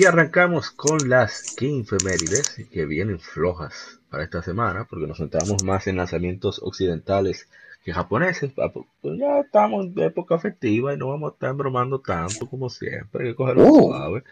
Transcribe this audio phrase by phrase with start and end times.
[0.00, 5.86] Y arrancamos con las Efemérides, que vienen flojas para esta semana, porque nos centramos más
[5.88, 7.50] en lanzamientos occidentales
[7.84, 8.50] que japoneses.
[8.56, 12.48] Ah, pues, pues ya estamos en época festiva y no vamos a estar bromando tanto
[12.48, 13.24] como siempre.
[13.24, 13.78] Hay que cogerlo oh.
[13.78, 14.24] suave.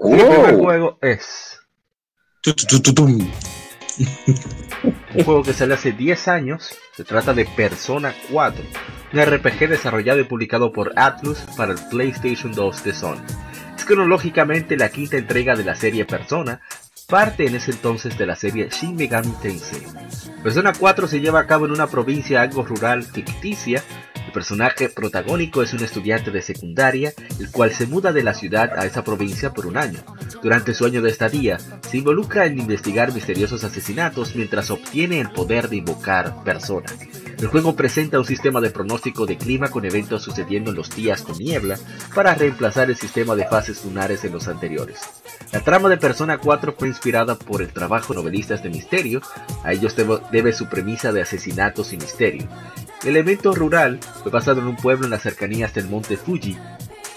[0.00, 0.58] el primer oh.
[0.58, 1.60] juego es.
[5.14, 6.70] Un juego que sale hace 10 años.
[6.96, 8.64] Se trata de Persona 4,
[9.12, 13.51] un RPG desarrollado y publicado por Atlus para el PlayStation 2 de Sony
[13.84, 16.60] cronológicamente la quinta entrega de la serie Persona,
[17.08, 19.82] parte en ese entonces de la serie Shin Megami Tensei.
[20.42, 23.82] Persona 4 se lleva a cabo en una provincia algo rural ficticia.
[24.26, 28.72] El personaje protagónico es un estudiante de secundaria, el cual se muda de la ciudad
[28.78, 30.00] a esa provincia por un año.
[30.42, 31.58] Durante su año de estadía,
[31.88, 36.96] se involucra en investigar misteriosos asesinatos mientras obtiene el poder de invocar personas.
[37.42, 41.22] El juego presenta un sistema de pronóstico de clima con eventos sucediendo en los días
[41.22, 41.76] con niebla
[42.14, 45.00] para reemplazar el sistema de fases lunares en los anteriores.
[45.50, 49.22] La trama de Persona 4 fue inspirada por el trabajo novelistas de misterio,
[49.64, 49.96] a ellos
[50.30, 52.46] debe su premisa de asesinatos y misterio.
[53.02, 56.56] El evento rural fue basado en un pueblo en las cercanías del monte Fuji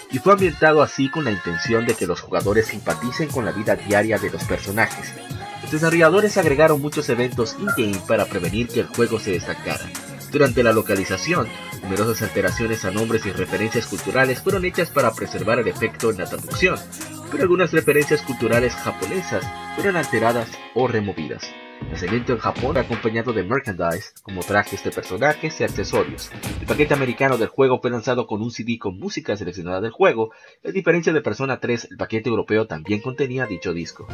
[0.10, 3.76] y fue ambientado así con la intención de que los jugadores simpaticen con la vida
[3.76, 5.14] diaria de los personajes.
[5.62, 9.86] Los desarrolladores agregaron muchos eventos in-game para prevenir que el juego se destacara.
[10.32, 11.48] Durante la localización,
[11.84, 16.26] numerosas alteraciones a nombres y referencias culturales fueron hechas para preservar el efecto en la
[16.26, 16.78] traducción,
[17.32, 21.50] pero algunas referencias culturales japonesas fueron alteradas o removidas.
[22.02, 26.32] El en Japón acompañado de merchandise como trajes de personajes y accesorios.
[26.60, 30.32] El paquete americano del juego fue lanzado con un CD con música seleccionada del juego,
[30.66, 34.08] a diferencia de Persona 3, el paquete europeo también contenía dicho disco.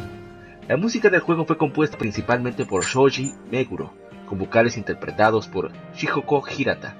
[0.68, 3.92] La música del juego fue compuesta principalmente por Shoji Meguro,
[4.32, 6.96] con vocales interpretados por Shihoko Hirata.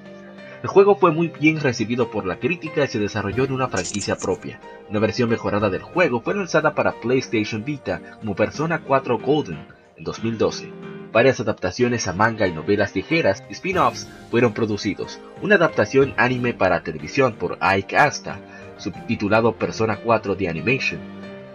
[0.61, 4.15] El juego fue muy bien recibido por la crítica y se desarrolló en una franquicia
[4.15, 4.59] propia.
[4.87, 9.65] Una versión mejorada del juego fue lanzada para PlayStation Vita como Persona 4 Golden
[9.97, 10.71] en 2012.
[11.11, 15.19] Varias adaptaciones a manga y novelas ligeras y spin-offs fueron producidos.
[15.41, 18.37] Una adaptación anime para televisión por Ike Asta,
[18.77, 20.99] subtitulado Persona 4 The Animation,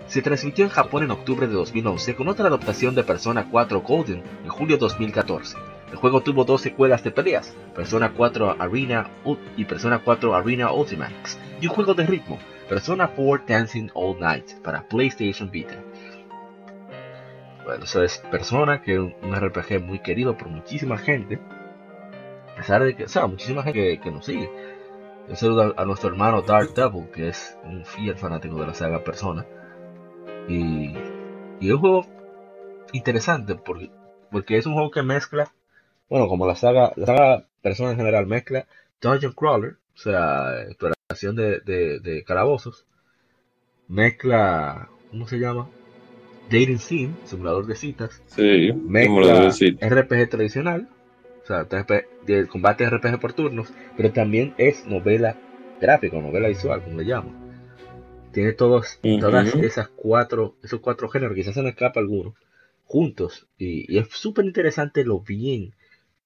[0.08, 4.22] se transmitió en Japón en octubre de 2011 con otra adaptación de Persona 4 Golden
[4.42, 5.56] en julio 2014.
[5.90, 9.10] El juego tuvo dos secuelas de peleas, Persona 4 Arena
[9.56, 12.38] y Persona 4 Arena Ultimax, y un juego de ritmo,
[12.68, 15.76] Persona 4 Dancing All Night para PlayStation Vita.
[17.64, 21.38] Bueno, eso es Persona, que es un RPG muy querido por muchísima gente,
[22.52, 24.50] a pesar de que, o sea, muchísima gente que, nos sigue.
[25.28, 29.04] Un saludo a, nuestro hermano Dark Devil, que es un fiel fanático de la saga
[29.04, 29.44] Persona.
[30.48, 30.94] Y,
[31.60, 32.06] es un juego
[32.92, 33.90] interesante porque,
[34.30, 35.52] porque es un juego que mezcla,
[36.08, 38.66] bueno, como la saga, la saga Persona en general mezcla
[39.00, 42.86] Dungeon Crawler, o sea, exploración de, de, calabozos,
[43.88, 45.68] mezcla, ¿cómo se llama?
[46.44, 50.88] Dating Sim, simulador de citas, sí, mezcla RPG tradicional,
[51.42, 55.36] o sea, de combate RPG por turnos, pero también es novela
[55.80, 57.47] gráfica, novela visual, como le llamo.
[58.32, 62.34] Tiene todos, todas esas cuatro, esos cuatro géneros, quizás se me escapa alguno,
[62.84, 63.48] juntos.
[63.58, 65.74] Y, es súper interesante lo bien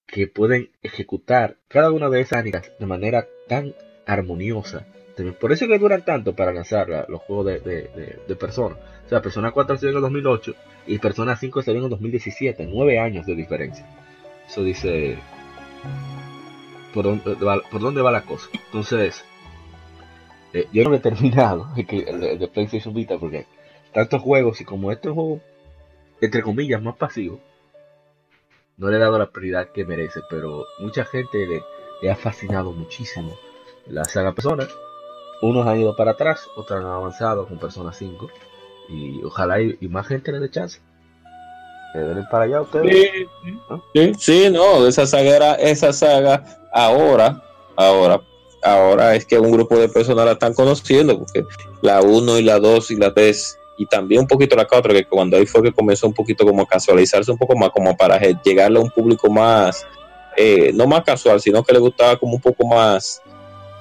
[0.06, 3.74] que pueden ejecutar cada una de esas áreas de manera tan
[4.06, 4.86] armoniosa.
[5.40, 8.76] Por eso que duran tanto para lanzar los juegos de, de, de, Persona.
[9.04, 10.54] O sea, Persona 4 se en el 2008
[10.86, 12.66] y Persona 5 se en el 2017.
[12.66, 13.86] Nueve años de diferencia.
[14.48, 15.18] Eso dice
[16.94, 17.36] por dónde,
[17.70, 18.48] por dónde va la cosa.
[18.66, 19.24] Entonces,
[20.52, 23.46] eh, yo no lo he terminado, el, de PlayStation Vita, porque
[23.92, 25.40] tantos juegos y como este es un juego,
[26.20, 27.40] entre comillas, más pasivo,
[28.76, 33.36] no le he dado la prioridad que merece, pero mucha gente le, ha fascinado muchísimo
[33.86, 34.66] la saga Persona.
[35.40, 38.28] Unos han ido para atrás, otros han avanzado con Persona 5,
[38.88, 40.80] y ojalá y, más gente le dé chance.
[41.94, 43.10] ¿Le para allá ustedes?
[43.42, 43.80] Sí, ¿Ah?
[44.18, 47.42] sí, no, esa saga esa saga ahora,
[47.76, 48.22] ahora
[48.62, 51.44] ahora es que un grupo de personas la están conociendo, porque
[51.80, 55.04] la 1 y la 2 y la 3 y también un poquito la 4, que
[55.06, 58.18] cuando ahí fue que comenzó un poquito como a casualizarse un poco más, como para
[58.18, 59.86] llegarle a un público más,
[60.36, 63.20] eh, no más casual, sino que le gustaba como un poco más,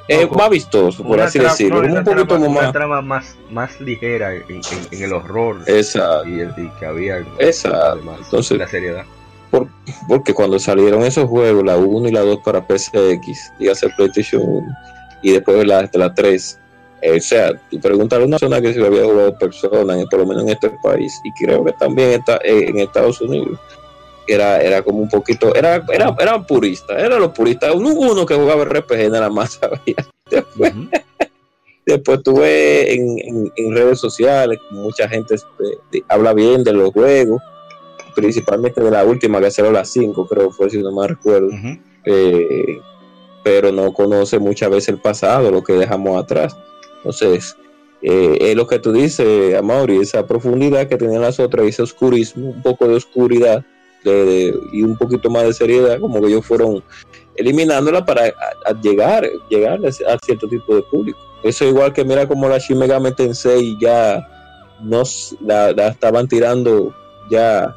[0.08, 2.64] eh, más vistoso, por así decirlo, un poquito trama, más...
[2.64, 4.62] Una trama más, más ligera en,
[4.92, 6.28] el horror Exacto.
[6.28, 8.02] Y, el, que había Exacto.
[8.24, 9.06] Entonces, la seriedad.
[10.08, 14.42] Porque cuando salieron esos juegos, la 1 y la 2 para PCX, y hacer PlayStation
[14.44, 14.68] 1,
[15.22, 16.60] y después la, la 3,
[17.02, 20.44] eh, o sea, tú a una zona que si había jugado personas, por lo menos
[20.44, 23.60] en este país, y creo que también está eh, en Estados Unidos,
[24.28, 28.36] era, era como un poquito, era, era, eran puristas, eran los puristas, uno, uno que
[28.36, 30.08] jugaba RPG nada más sabía.
[30.30, 30.74] Después,
[31.86, 37.42] después tuve en, en, redes sociales, mucha gente este, habla bien de los juegos,
[38.16, 41.50] principalmente de la última que salió la 5, creo fue si no me recuerdo.
[42.06, 42.80] Eh,
[43.44, 46.56] pero no conoce muchas veces el pasado, lo que dejamos atrás.
[46.98, 47.56] Entonces,
[48.02, 52.50] eh, es lo que tú dices, Amaury, esa profundidad que tenían las otras, ese oscurismo,
[52.50, 53.64] un poco de oscuridad
[54.72, 56.84] y un poquito más de seriedad, como que ellos fueron
[57.36, 58.34] eliminándola para
[58.82, 61.20] llegar, llegar a, cierto tipo de público.
[61.44, 64.28] Eso igual que mira como la Shin Megami Tensei ya
[64.82, 66.94] nos la, estaban tirando
[67.30, 67.76] ya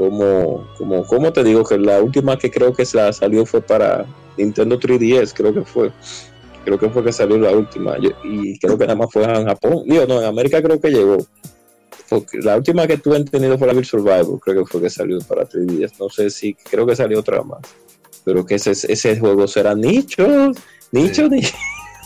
[0.00, 4.06] como, como, como te digo, que la última que creo que salió fue para
[4.38, 5.92] Nintendo 3DS, creo que fue
[6.64, 9.82] creo que fue que salió la última, y creo que nada más fue en Japón,
[9.84, 11.18] digo, no, en América creo que llegó.
[12.08, 15.18] Porque la última que tuve entendido fue la Bill Survival, creo que fue que salió
[15.20, 17.60] para 3 días, no sé si, creo que salió otra más.
[18.24, 20.50] Pero que ese, ese juego será nicho,
[20.92, 21.54] nicho, nicho.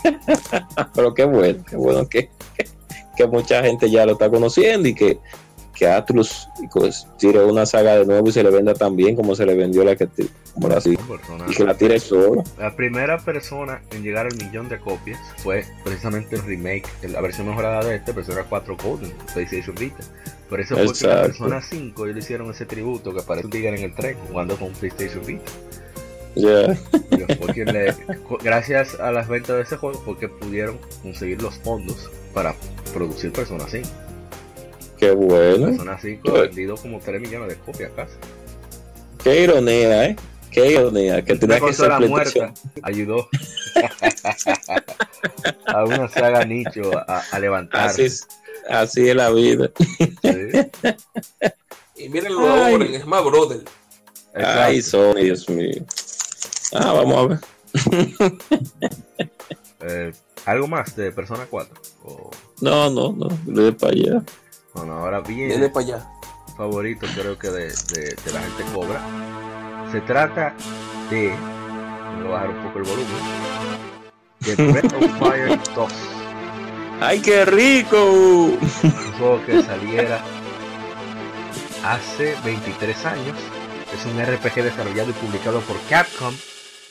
[0.95, 2.29] Pero qué bueno, qué bueno que,
[3.17, 5.19] que mucha gente ya lo está conociendo y que
[5.75, 9.35] que Atlus pues, tire una saga de nuevo y se le venda tan bien como
[9.35, 10.09] se le vendió la que
[10.55, 12.45] como la y que la tire solo.
[12.59, 17.49] La primera persona en llegar al millón de copias fue precisamente el remake, la versión
[17.49, 20.05] mejorada de este, Persona 4 Golden, PlayStation Vita.
[20.49, 23.77] Por eso fue que la Persona 5 ellos hicieron ese tributo que aparece un tigre
[23.77, 25.51] en el tren jugando con PlayStation Vita.
[26.37, 26.77] Yeah.
[28.43, 32.57] gracias a las ventas de ese juego porque pudieron conseguir los fondos para
[32.93, 33.89] producir Persona 5.
[35.05, 35.77] Qué bueno.
[35.77, 38.15] Son así, vendido como 3 millones de copias casi.
[39.23, 40.17] Qué ironía, ¿eh?
[40.51, 41.23] Qué ironía.
[41.23, 43.29] Que tenía que ser la muerta ayudó
[45.67, 47.89] a una saga nicho a, a levantar.
[47.89, 48.27] Así es,
[48.67, 49.71] así es la vida.
[51.97, 53.61] y miren lo ahora en Smash Brother.
[54.35, 55.85] Ay, Sony, Dios mío.
[56.73, 57.41] Ah, vamos a ver.
[59.81, 60.13] eh,
[60.47, 61.75] ¿Algo más de Persona 4?
[62.63, 64.23] No, no, no, le para allá.
[64.75, 65.69] Bueno, ahora viene.
[65.69, 66.07] Para allá.
[66.57, 69.01] Favorito, creo que de, de, la gente cobra.
[69.93, 70.55] Se trata
[71.11, 71.33] de.
[72.19, 73.07] Voy a bajar un poco el volumen.
[74.41, 75.93] De Breath of Fire 2.
[77.01, 78.05] ¡Ay, qué rico!
[78.05, 80.21] Un juego que saliera
[81.85, 83.39] hace 23 años.
[83.95, 86.35] Es un RPG desarrollado y publicado por Capcom.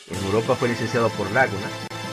[0.10, 1.68] En Europa fue licenciado por Laguna.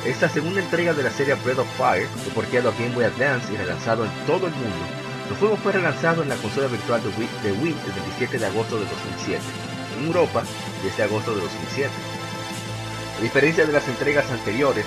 [0.05, 3.53] Esta segunda entrega de la serie Breath of Fire fue porteado a Game Boy Advance
[3.53, 5.00] y relanzado en todo el mundo
[5.31, 8.85] el juego fue relanzado en la consola virtual de Wii, el 27 de agosto de
[8.85, 9.41] 2007,
[9.99, 10.43] en Europa
[10.83, 11.89] desde agosto de 2007.
[13.17, 14.85] A diferencia de las entregas anteriores,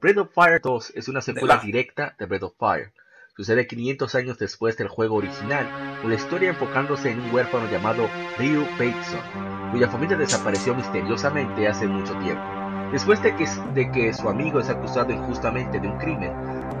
[0.00, 2.92] Breath of Fire 2 es una secuela directa de Breath of Fire.
[3.36, 5.68] Sucede 500 años después del juego original,
[6.00, 8.08] con la historia enfocándose en un huérfano llamado
[8.38, 12.44] Ryu Bateson, cuya familia desapareció misteriosamente hace mucho tiempo.
[12.92, 16.32] Después de que, de que su amigo es acusado injustamente de un crimen,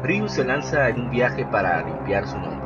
[0.04, 2.63] Ryu se lanza en un viaje para limpiar su nombre.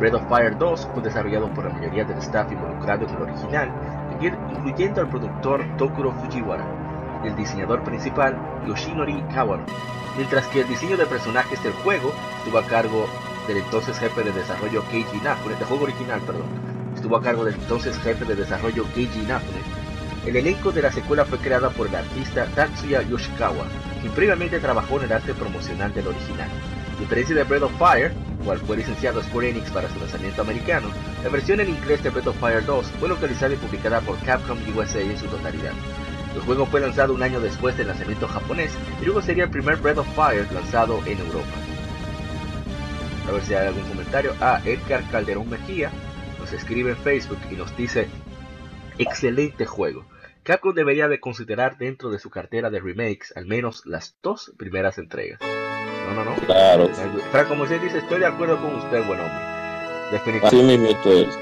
[0.00, 3.70] Breath of Fire 2 fue desarrollado por la mayoría del staff involucrado en el original,
[4.18, 6.64] incluyendo al productor Tokuro Fujiwara
[7.22, 8.34] y el diseñador principal
[8.66, 9.66] Yoshinori Kawano,
[10.16, 13.06] mientras que el diseño de personajes del juego estuvo a cargo
[13.46, 16.48] del entonces jefe de desarrollo Keiji Inafune, del juego original, perdón,
[16.94, 19.60] estuvo a cargo del entonces jefe de desarrollo Keiji Inafune.
[20.24, 23.66] El elenco de la secuela fue creada por el artista Tatsuya Yoshikawa,
[24.00, 26.48] quien previamente trabajó en el arte promocional del original.
[27.00, 28.12] A diferencia de Breath of Fire,
[28.44, 30.90] cual fue licenciado Square Enix para su lanzamiento americano,
[31.24, 34.58] la versión en inglés de Breath of Fire 2 fue localizada y publicada por Capcom
[34.76, 35.72] USA en su totalidad.
[36.34, 39.76] El juego fue lanzado un año después del lanzamiento japonés y luego sería el primer
[39.76, 41.48] Breath of Fire lanzado en Europa.
[43.26, 44.34] A ver si hay algún comentario.
[44.38, 45.90] Ah, Edgar Calderón Mejía
[46.38, 48.08] nos escribe en Facebook y nos dice,
[48.98, 50.04] excelente juego.
[50.42, 54.98] Capcom debería de considerar dentro de su cartera de remakes al menos las dos primeras
[54.98, 55.40] entregas.
[56.14, 56.36] No, no, no.
[56.46, 56.88] Claro.
[57.30, 59.38] Frank, como usted dice, estoy de acuerdo con usted, buen hombre.
[60.12, 60.46] Definitivamente.
[60.48, 61.38] Así mismo es.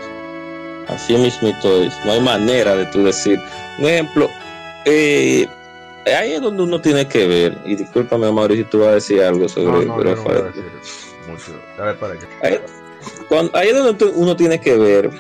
[0.88, 1.48] Así mismo
[1.82, 2.04] es.
[2.04, 3.40] No hay manera de tú decir.
[3.78, 4.28] Un ejemplo,
[4.84, 5.46] eh,
[6.06, 9.22] ahí es donde uno tiene que ver, y discúlpame Mauricio si tú vas a decir
[9.22, 10.64] algo sobre No, no, no voy a decir
[11.28, 11.52] mucho.
[11.78, 12.26] Ver, para allá.
[12.42, 12.60] Ahí,
[13.28, 15.10] cuando- ahí es donde uno tiene que ver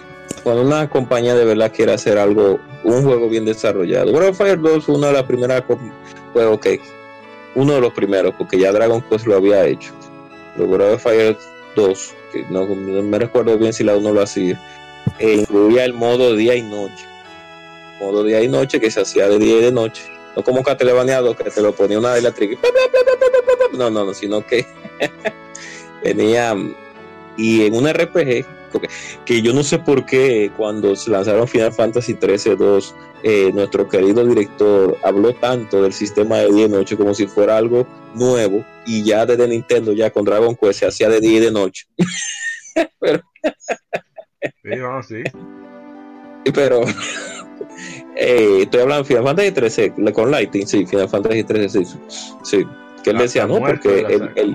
[0.42, 4.12] cuando una compañía de verdad quiere hacer algo, un juego bien desarrollado.
[4.12, 5.62] Breath of Fire 2 fue una de las primeras
[6.32, 6.80] juegos que,
[7.58, 9.92] uno de los primeros, porque ya Dragon Quest lo había hecho.
[10.54, 11.36] Pero Breath Fire
[11.74, 14.60] 2, que no, me recuerdo bien si la 1 lo hacía,
[15.18, 17.04] e incluía el modo día y noche.
[18.00, 20.02] Modo día y noche que se hacía de día y de noche.
[20.36, 22.58] No como Castlevania 2, que te lo ponía una de las trick-
[23.72, 24.64] No, no, no, sino que
[26.02, 26.56] venía
[27.36, 28.46] y en un RPG
[29.24, 32.94] que yo no sé por qué cuando se lanzaron Final Fantasy 13 2
[33.24, 37.56] eh, nuestro querido director habló tanto del sistema de día y noche como si fuera
[37.56, 41.40] algo nuevo y ya desde Nintendo ya con Dragon Quest se hacía de día y
[41.40, 41.86] de noche.
[44.62, 45.22] Sí, vamos, sí.
[46.54, 46.80] pero
[48.16, 51.96] eh, estoy hablando de Final Fantasy 13 le- con Lighting sí Final Fantasy 13 sí,
[52.44, 52.66] sí.
[53.02, 54.54] Que él decía no porque de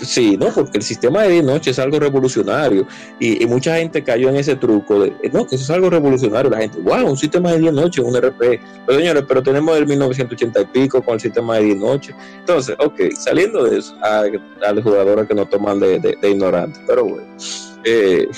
[0.00, 2.86] Sí, no, porque el sistema de día y noche es algo revolucionario
[3.18, 5.90] y, y mucha gente cayó en ese truco de, eh, no, que eso es algo
[5.90, 6.50] revolucionario.
[6.50, 8.60] La gente, wow, un sistema de día y noche, un RP.
[8.86, 12.14] Pero señores, pero tenemos el 1980 y pico con el sistema de día y noche.
[12.38, 14.22] Entonces, ok, saliendo de eso, a,
[14.66, 17.26] a los jugadores que nos toman de, de, ignorantes, pero bueno,
[17.84, 18.28] eh,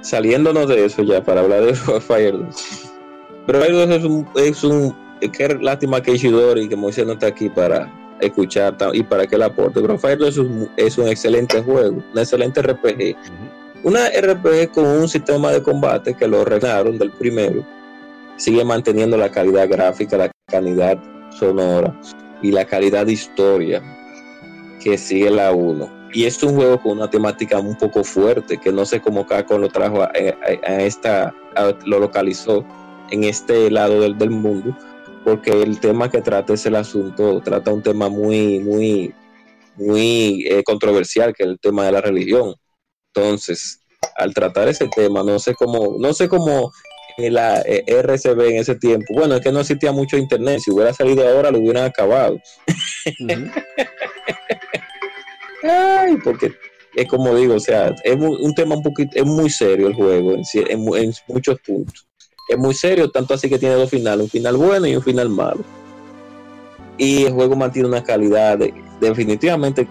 [0.00, 2.90] saliéndonos de eso ya para hablar de Fire 2.
[3.46, 4.96] Pero Fire 2 es un, es un,
[5.32, 9.42] qué lástima que Ishidori, que Moisés no está aquí para escuchar y para que el
[9.42, 9.80] aporte.
[9.80, 13.16] Pero Fire 2 es un, es un excelente juego, un excelente RPG.
[13.82, 17.64] Una RPG con un sistema de combate que lo arreglaron del primero.
[18.36, 20.98] Sigue manteniendo la calidad gráfica, la calidad
[21.38, 21.94] sonora
[22.42, 23.82] y la calidad de historia
[24.82, 26.04] que sigue la 1.
[26.12, 29.60] Y es un juego con una temática un poco fuerte, que no sé cómo Capcom
[29.60, 32.64] lo trajo a, a- a esta, a- lo localizó
[33.10, 34.76] en este lado del, del mundo,
[35.24, 39.14] porque el tema que trata es el asunto, trata un tema muy, muy,
[39.76, 42.54] muy eh, controversial, que es el tema de la religión.
[43.14, 43.80] Entonces,
[44.16, 46.72] al tratar ese tema, no sé cómo, no sé cómo
[47.16, 50.70] eh, la eh, RCB en ese tiempo, bueno, es que no existía mucho internet, si
[50.70, 52.38] hubiera salido ahora lo hubieran acabado.
[55.62, 56.52] Ay, porque
[56.94, 60.34] es como digo, o sea, es un tema un poquito, es muy serio el juego
[60.34, 62.06] en muchos puntos.
[62.46, 65.28] Es muy serio, tanto así que tiene dos finales, un final bueno y un final
[65.30, 65.60] malo.
[66.98, 69.88] Y el juego mantiene una calidad de- definitivamente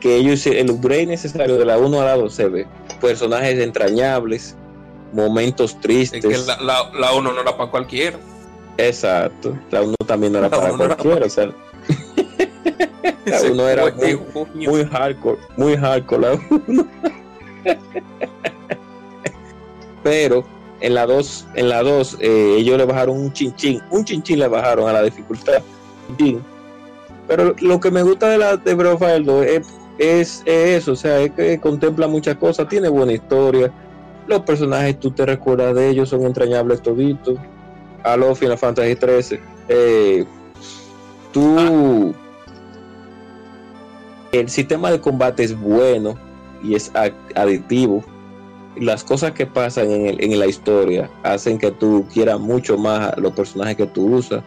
[0.00, 2.66] que ellos el upgrade necesario de la 1 a la 2 se ve.
[3.00, 4.56] Personajes entrañables,
[5.12, 6.24] momentos Es tristes.
[6.24, 8.18] que la, la, la uno no era para cualquiera.
[8.78, 9.58] Exacto.
[9.70, 11.26] La 1 también no era La para era cualquiera.
[11.26, 11.46] o sea,
[13.26, 16.86] la Ese 1 era muy, muy hardcore, muy hardcore la uno.
[20.02, 20.44] Pero
[20.86, 24.46] en la 2, en la 2 eh, ellos le bajaron un chinchín, un chinchín le
[24.46, 25.60] bajaron a la dificultad.
[27.26, 29.66] Pero lo que me gusta de la de Breath of Fire 2 es,
[29.98, 33.72] es, es eso, o sea, es que contempla muchas cosas, tiene buena historia.
[34.28, 37.36] Los personajes tú te recuerdas de ellos, son entrañables toditos.
[38.04, 39.40] A los Final Fantasy 13.
[39.68, 40.24] Eh,
[41.32, 42.14] tú
[44.30, 46.14] el sistema de combate es bueno
[46.62, 46.92] y es
[47.34, 48.04] adictivo.
[48.78, 53.12] Las cosas que pasan en, el- en la historia hacen que tú quieras mucho más
[53.14, 54.42] a los personajes que tú usas.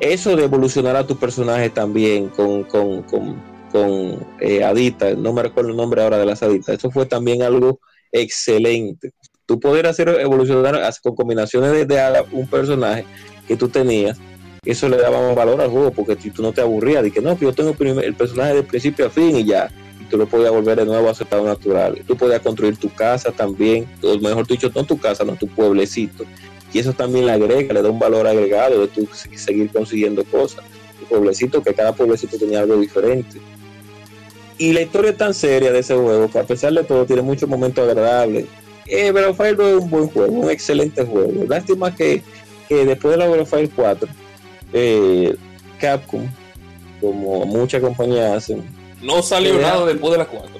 [0.00, 3.36] Eso de evolucionar a tu personaje también con, con, con,
[3.70, 7.42] con eh, Adita, no me recuerdo el nombre ahora de las Aditas, eso fue también
[7.42, 7.80] algo
[8.12, 9.12] excelente.
[9.46, 13.04] Tú poder hacer evolucionar con combinaciones de, de un personaje
[13.46, 14.18] que tú tenías
[14.64, 17.36] eso le daba un valor al juego porque tú no te aburrías de que no,
[17.36, 19.70] que yo tengo el personaje de principio a fin y ya,
[20.14, 22.00] tú lo podías volver de nuevo a su estado natural.
[22.06, 26.24] Tú podías construir tu casa también, o mejor dicho, no tu casa, no tu pueblecito.
[26.72, 30.22] Y eso también le agrega, le da un valor agregado de tú se- seguir consiguiendo
[30.22, 30.62] cosas.
[31.00, 33.38] Tu pueblecito, que cada pueblecito tenía algo diferente.
[34.56, 37.22] Y la historia es tan seria de ese juego que a pesar de todo tiene
[37.22, 38.46] muchos momentos agradables.
[38.86, 41.44] Eh, Breath of Fire 2 es un buen juego, un excelente juego.
[41.48, 42.22] Lástima que,
[42.68, 44.08] que después de la Breath of Fire 4
[44.74, 45.34] eh,
[45.80, 46.22] Capcom,
[47.00, 48.62] como muchas compañías hacen,
[49.02, 50.50] No salió nada después de las 4.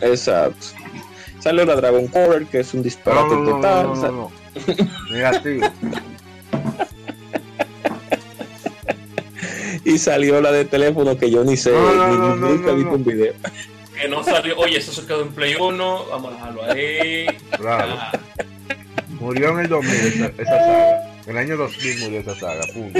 [0.00, 0.66] exacto.
[1.40, 3.86] Salió la Dragon Core, que es un disparate no, no, total.
[3.86, 4.30] no, no, no.
[5.10, 5.66] Negativo.
[9.84, 12.48] Y salió la de teléfono que yo ni sé, No, no, ni, no, ni- no,
[12.50, 12.96] nunca he no, visto no.
[12.96, 13.32] un video.
[14.00, 14.56] Que no salió.
[14.58, 16.04] Oye, eso se quedó en Play 1.
[16.10, 17.26] Vamos a dejarlo ahí.
[17.56, 17.94] Claro.
[17.98, 18.12] Ah,
[19.18, 21.12] Murió en el 2000 esa, esa saga.
[21.26, 22.60] En el año 2000 murió esa saga.
[22.74, 22.92] Pum.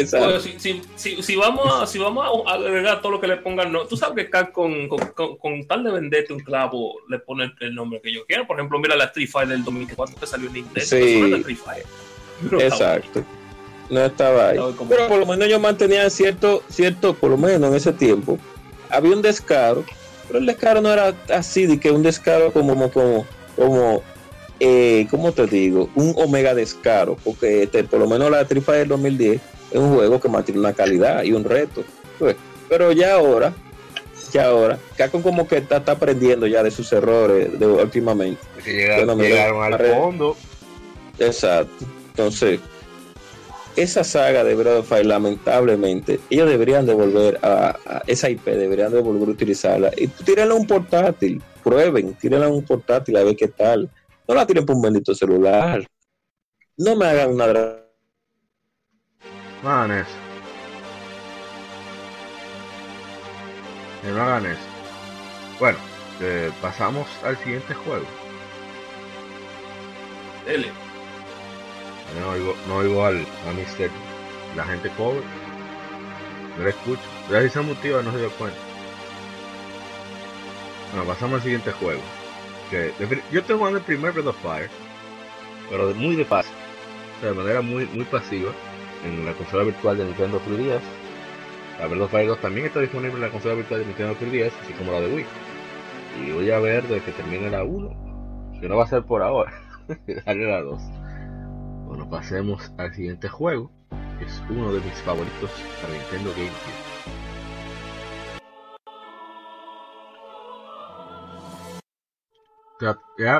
[0.00, 0.40] Exacto.
[0.40, 3.72] Si, si, si, si vamos a, si vamos a agregar todo lo que le pongan,
[3.72, 7.74] no, tú sabes que con, con, con tal de venderte un clavo le pone el,
[7.74, 8.46] nombre que yo quiera.
[8.46, 10.80] Por ejemplo, mira la Street Fighter del 2004 que salió en Nintendo.
[10.80, 11.32] Sí.
[11.34, 11.86] Street Fighter.
[12.60, 13.24] Exacto.
[13.90, 14.58] no estaba ahí.
[14.88, 18.38] Pero por lo menos ellos mantenían cierto, cierto, por lo menos en ese tiempo,
[18.90, 19.84] había un descaro,
[20.26, 23.26] pero el descaro no era así, de que un descaro como, como, como,
[23.56, 24.02] como
[24.60, 25.88] eh, ¿cómo te digo?
[25.94, 30.20] Un omega descaro, porque este, por lo menos la Trifa del 2010 es un juego
[30.20, 31.84] que mantiene una calidad y un reto.
[32.18, 32.36] pues.
[32.68, 33.52] Pero ya ahora,
[34.32, 38.40] ya ahora, Capcom como que está, está aprendiendo ya de sus errores de, últimamente.
[38.64, 40.36] Que llega- Bueno, mira, llegaron al fondo.
[41.18, 41.84] Exacto.
[42.10, 42.60] Entonces,
[43.76, 48.44] esa saga de Breath of Fire, lamentablemente, ellos deberían de volver a, a- esa IP,
[48.50, 49.90] deberían de volver a utilizarla.
[49.96, 53.88] Y tírenla a un portátil, prueben, tírenla a un portátil a ver qué tal.
[54.26, 55.86] No la tiren por un bendito celular.
[56.76, 57.46] No me hagan una
[64.02, 64.60] Que no hagan eso.
[65.58, 65.78] Bueno,
[66.20, 68.06] eh, pasamos al siguiente juego.
[70.46, 70.70] Dele.
[72.20, 73.90] No oigo, no oigo al, a Mr.
[74.56, 75.22] La gente cover.
[76.56, 77.02] No le escucho.
[77.28, 78.58] Si se motiva no se dio cuenta.
[80.92, 82.00] Bueno, pasamos al siguiente juego.
[82.70, 82.92] Que
[83.30, 84.70] yo estoy jugando el primer Breath of Fire.
[85.68, 86.54] Pero muy de fácil.
[87.16, 88.52] O sea, de manera muy, muy pasiva.
[89.04, 90.80] En la consola virtual de Nintendo 3DS.
[91.78, 94.52] La Breath of Fire 2 también está disponible en la consola virtual de Nintendo 3DS.
[94.62, 95.26] Así como la de Wii.
[96.26, 98.58] Y voy a ver desde que termine la 1.
[98.60, 99.52] Que no va a ser por ahora.
[100.26, 100.82] Darle la 2.
[101.86, 103.70] Bueno, pasemos al siguiente juego,
[104.18, 105.50] que es uno de mis favoritos
[105.80, 106.98] para Nintendo GameCube.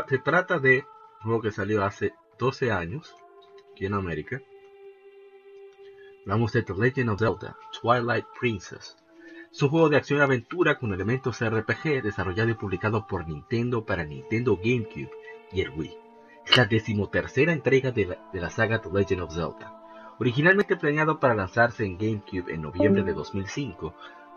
[0.09, 3.15] Se trata de un juego que salió hace 12 años
[3.73, 4.41] aquí en América.
[6.29, 8.99] Hablamos de The Legend of Zelda Twilight Princess.
[9.51, 13.87] Es un juego de acción y aventura con elementos RPG desarrollado y publicado por Nintendo
[13.87, 15.11] para Nintendo GameCube
[15.53, 15.97] y el Wii.
[16.45, 20.15] Es la decimotercera entrega de la, saga The Legend of Zelda.
[20.19, 23.95] Originalmente planeado para lanzarse en GameCube en noviembre de 2005,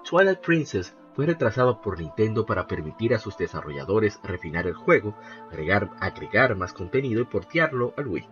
[0.10, 5.14] Twilight Princess fue retrasado por Nintendo para permitir a sus desarrolladores refinar el juego,
[5.52, 8.30] agregar, agregar más contenido y portearlo al Wii.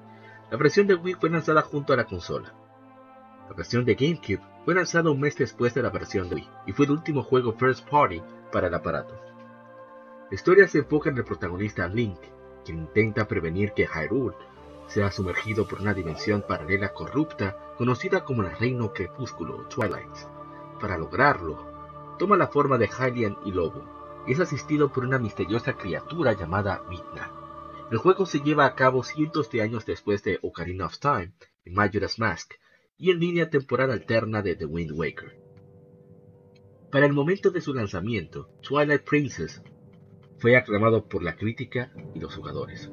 [0.49, 2.53] La versión de Wii fue lanzada junto a la consola.
[3.49, 6.71] La versión de GameCube fue lanzada un mes después de la versión de Wii y
[6.71, 9.19] fue el último juego first party para el aparato.
[10.29, 12.19] La historia se enfoca en el protagonista Link,
[12.63, 14.35] quien intenta prevenir que Hyrule
[14.85, 20.15] sea sumergido por una dimensión paralela corrupta conocida como el Reino Crepúsculo Twilight.
[20.79, 23.83] Para lograrlo, toma la forma de Hylian y Lobo
[24.27, 27.31] y es asistido por una misteriosa criatura llamada Midna.
[27.89, 31.31] El juego se lleva a cabo cientos de años después de Ocarina of Time
[31.65, 32.53] y Majora's Mask
[32.99, 35.39] y en línea temporal alterna de The Wind Waker.
[36.91, 39.63] Para el momento de su lanzamiento, Twilight Princess
[40.37, 42.91] fue aclamado por la crítica y los jugadores.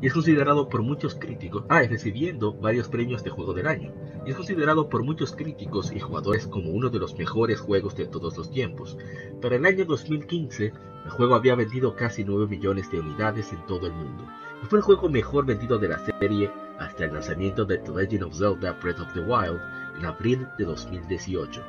[0.00, 3.94] Y es considerado por muchos críticos, ah, recibiendo varios premios de juego del año,
[4.26, 8.06] y es considerado por muchos críticos y jugadores como uno de los mejores juegos de
[8.06, 8.96] todos los tiempos.
[9.42, 10.72] Para el año 2015,
[11.04, 14.26] el juego había vendido casi 9 millones de unidades en todo el mundo,
[14.62, 18.24] y fue el juego mejor vendido de la serie hasta el lanzamiento de The Legend
[18.24, 19.60] of Zelda Breath of the Wild
[19.98, 21.62] en abril de 2018.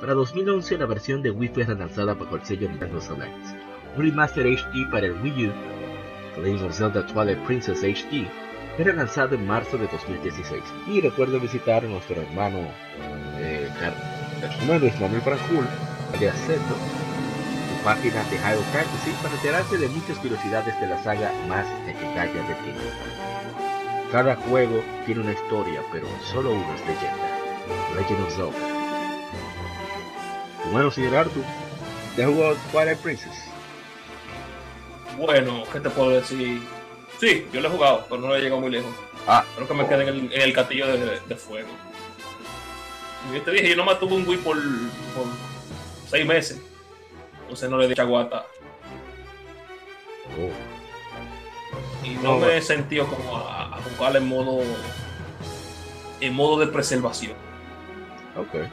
[0.00, 3.54] Para 2011 la versión de Wii fue relanzada bajo el sello Nintendo Selects.
[3.96, 5.52] Un remaster HD para el Wii U,
[6.34, 8.28] The Legend of Zelda Twilight Princess HD,
[8.76, 10.62] fue relanzado en marzo de 2016.
[10.88, 12.68] Y recuerden visitar a nuestro hermano
[13.38, 13.68] eh,
[14.66, 15.66] Luis Manuel Franjul,
[16.12, 21.32] alias Zeto, su página de Hyrule Fantasy para enterarse de muchas curiosidades de la saga
[21.48, 23.43] más legendaria de tiempo.
[24.14, 27.38] Cada juego tiene una historia, pero solo una es leyenda.
[27.96, 28.68] Legend of Zelda.
[30.64, 31.42] Y bueno, señor Arthur,
[32.16, 33.32] ¿ya jugó Twilight Princess?
[35.18, 36.62] Bueno, ¿qué te puedo decir?
[37.18, 38.94] Sí, yo lo he jugado, pero no le he llegado muy lejos.
[39.26, 41.70] Ah, Creo que me quedé en el, en el castillo de, de fuego.
[43.32, 45.26] Y yo te dije, yo nomás tuve un Wii por, por
[46.08, 46.60] seis meses.
[47.42, 48.46] Entonces no le di chaguata.
[50.38, 52.52] oh, Y No, no me bueno.
[52.52, 54.60] he sentido como a, a jugar en modo
[56.20, 57.32] en modo de preservación.
[58.36, 58.70] ok.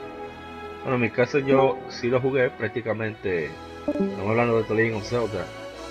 [0.83, 3.51] Bueno, en mi caso yo sí lo jugué prácticamente.
[3.87, 5.45] Estamos hablando de The Legend of Zelda.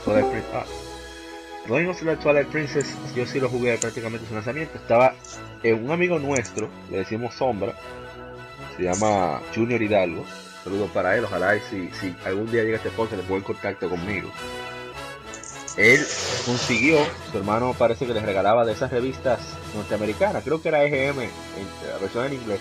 [0.05, 0.55] Twilight Princess.
[0.55, 0.65] Ah.
[1.67, 4.79] The Legend of Zelda Twilight Princess, yo sí lo jugué prácticamente su lanzamiento.
[4.79, 5.15] Estaba
[5.63, 7.75] en un amigo nuestro, le decimos Sombra,
[8.77, 10.25] se llama Junior Hidalgo.
[10.65, 13.45] Saludos para él, ojalá y si, si algún día llega este podcast le ponga en
[13.45, 14.31] contacto conmigo.
[15.77, 16.01] Él
[16.45, 16.99] consiguió,
[17.31, 19.41] su hermano parece que les regalaba de esas revistas
[19.75, 22.61] norteamericanas, creo que era EGM, la versión en inglés.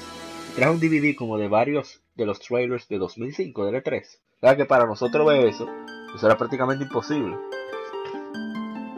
[0.56, 4.04] Trajo un DVD como de varios de los trailers de 2005, del E3.
[4.40, 5.68] Claro que para nosotros ver eso,
[6.16, 7.36] eso era prácticamente imposible.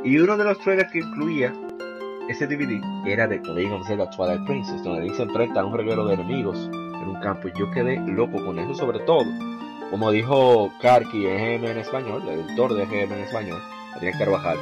[0.03, 1.53] Y uno de los trailers que incluía
[2.29, 5.75] ese DVD era de Legend of Zelda Twilight Princess, donde Link se enfrenta a un
[5.75, 7.47] reguero de enemigos en un campo.
[7.47, 9.25] Y yo quedé loco con eso, sobre todo.
[9.89, 13.61] Como dijo Karki, EGM en español, el editor de EGM en español,
[13.95, 14.57] Adrián Carvajal,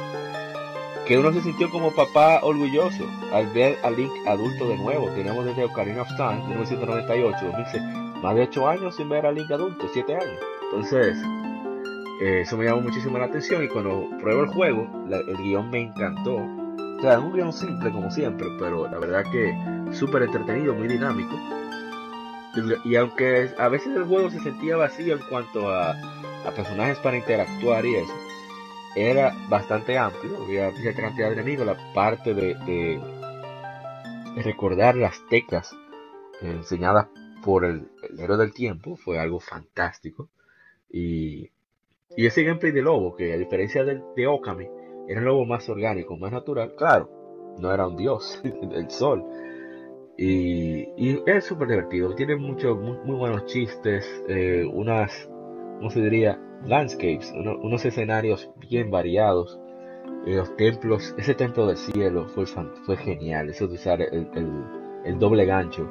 [1.10, 5.08] que uno se sintió como papá orgulloso al ver a Link adulto de nuevo.
[5.10, 7.82] Teníamos desde Ocarina of Time, 1998, 2006,
[8.22, 10.38] más de 8 años sin ver a Link adulto, 7 años.
[10.66, 11.18] Entonces,
[12.22, 15.80] eh, eso me llamó muchísimo la atención y cuando pruebo el juego, el guion me
[15.80, 16.36] encantó.
[16.36, 19.52] O sea, es un guion simple como siempre, pero la verdad que
[19.92, 21.34] súper entretenido, muy dinámico.
[22.84, 25.96] Y, aunque a veces el juego se sentía vacío en cuanto a
[26.54, 28.12] personajes para interactuar y eso,
[28.96, 33.00] era bastante amplio, había cierta cantidad de enemigos, la parte de, de-
[34.34, 35.72] de recordar las teclas
[36.42, 37.08] eh, enseñadas
[37.44, 40.28] por el, el héroe del tiempo fue algo fantástico.
[40.90, 41.50] Y,
[42.16, 44.68] y ese gameplay de lobo, que a diferencia del de Okami,
[45.08, 47.10] era un lobo más orgánico, más natural, claro,
[47.58, 49.24] no era un dios, el sol.
[50.18, 55.28] Y, y es súper divertido, tiene muchos muy, muy buenos chistes, eh, unas,
[55.78, 56.38] ¿cómo se diría?
[56.66, 59.58] Landscapes, uno- unos escenarios bien variados.
[60.26, 62.44] eh, los templos, ese templo del cielo fue,
[62.84, 64.64] fue genial, eso de usar el, el-
[65.06, 65.88] el doble gancho.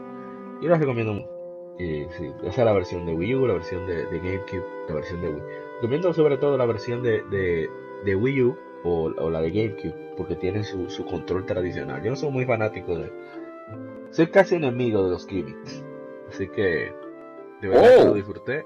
[0.61, 1.13] Yo les recomiendo,
[1.79, 4.93] eh, sí, esa es la versión de Wii U, la versión de, de GameCube, la
[4.95, 5.41] versión de Wii.
[5.77, 7.67] Recomiendo sobre todo la versión de, de,
[8.05, 12.03] de Wii U o, o la de GameCube, porque tienen su, su control tradicional.
[12.03, 13.11] Yo no soy muy fanático de...
[14.11, 15.83] Soy casi enemigo de los gimmicks,
[16.27, 16.93] así que
[17.61, 18.05] de verdad que Oh.
[18.09, 18.63] lo disfruté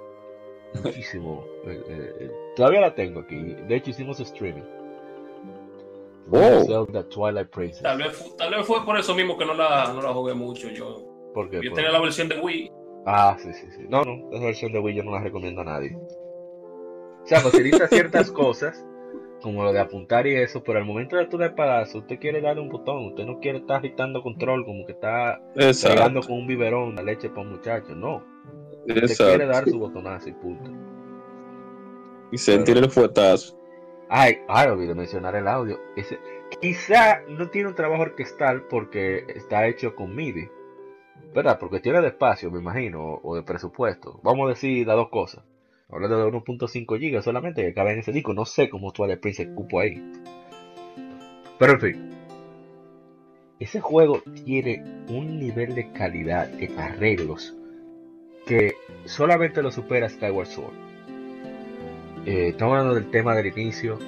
[0.84, 1.46] muchísimo.
[1.65, 4.63] Eh, eh, todavía la tengo aquí, de hecho hicimos streaming.
[6.32, 6.63] Oh.
[6.65, 7.82] Zelda Twilight Princess.
[7.84, 10.69] Tal vez, tal vez fue por eso mismo que no la, no la jugué mucho.
[10.69, 12.71] Yo, Porque, yo pues, tenía la versión de Wii.
[13.06, 13.86] Ah, sí, sí, sí.
[13.89, 15.95] No, no, esa versión de Wii yo no la recomiendo a nadie.
[15.95, 18.86] O sea, facilita ciertas cosas,
[19.41, 22.41] como lo de apuntar y eso, pero al momento de tu de palazo, usted quiere
[22.41, 25.97] darle un botón, usted no quiere estar agitando control como que está Exacto.
[25.97, 28.23] pegando con un biberón la leche para un muchacho, no.
[28.88, 29.71] Usted quiere dar Exacto.
[29.71, 30.71] su botonazo y punto.
[32.34, 33.58] Y sentir el fuetazo.
[34.10, 35.80] Ay, ay, olvidé mencionar el audio.
[35.96, 36.19] Ese,
[36.62, 40.50] quizá no tiene un trabajo orquestal porque está hecho con MIDI.
[41.34, 41.58] ¿Verdad?
[41.58, 44.19] Por cuestiones de espacio, me imagino, o- de presupuesto.
[44.24, 45.43] Vamos a decir las dos cosas.
[45.89, 48.34] Hablando de 1.5 GB solamente que cabe en ese disco.
[48.34, 50.04] No sé cómo Twilight Princess cupo ahí.
[51.60, 52.10] Pero en fin.
[53.60, 57.56] Ese juego tiene un nivel de calidad en arreglos
[58.46, 58.74] que
[59.06, 60.74] solamente lo supera Skyward Sword.
[62.26, 64.00] Eh, estamos hablando del tema del inicio.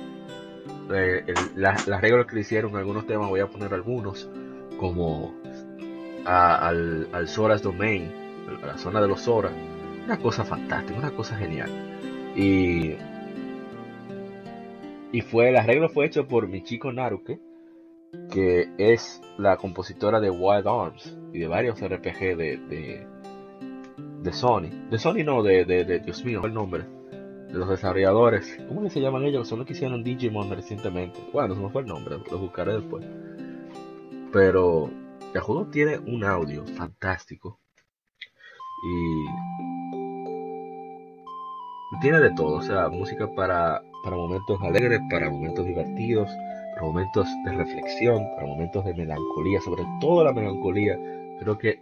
[0.94, 4.30] eh, el- las, las reglas que le hicieron, algunos temas, voy a poner algunos,
[4.78, 5.34] como
[6.26, 8.12] al, al Sora's Domain,
[8.62, 9.50] a la zona de los Sora.
[10.06, 11.72] Una cosa fantástica, una cosa genial.
[12.36, 12.94] Y,
[15.12, 17.40] y fue, el arreglo fue hecho por Michiko Naruke,
[18.32, 23.08] que es la compositora de Wild Arms y de varios RPG de, de,
[24.22, 24.70] de Sony.
[24.92, 26.84] De Sony no, de, de, de Dios mío, el nombre
[27.56, 28.58] los desarrolladores.
[28.68, 29.48] ¿Cómo que se llaman ellos?
[29.48, 31.20] Son los que hicieron Digimon recientemente.
[31.34, 33.06] Bueno, se me fue el nombre, lo buscaré después.
[34.32, 34.90] Pero
[35.34, 37.60] el juego tiene un audio fantástico.
[38.84, 39.26] Y
[42.02, 46.30] tiene de todo, o sea, música para, para momentos alegres, para momentos divertidos,
[46.74, 51.00] para momentos de reflexión, para momentos de melancolía, sobre todo la melancolía.
[51.40, 51.80] Creo que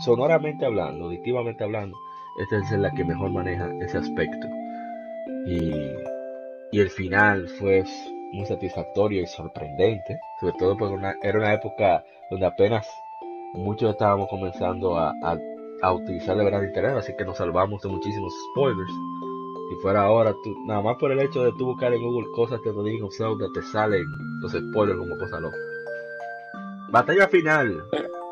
[0.00, 1.96] sonoramente hablando, auditivamente hablando,
[2.40, 4.57] esta es la que mejor maneja ese aspecto.
[5.46, 5.72] Y,
[6.72, 7.84] y el final fue
[8.32, 12.86] muy satisfactorio y sorprendente, sobre todo porque una- era una época donde apenas
[13.54, 15.38] muchos estábamos comenzando a, a,
[15.82, 18.92] a utilizar de verdad internet, así que nos salvamos de muchísimos spoilers.
[19.70, 22.60] Si fuera ahora, tú, nada más por el hecho de tú buscar en Google cosas
[22.62, 24.04] de The Legend of Zelda, te salen
[24.42, 25.56] los spoilers como cosa loca.
[26.90, 27.84] Batalla final.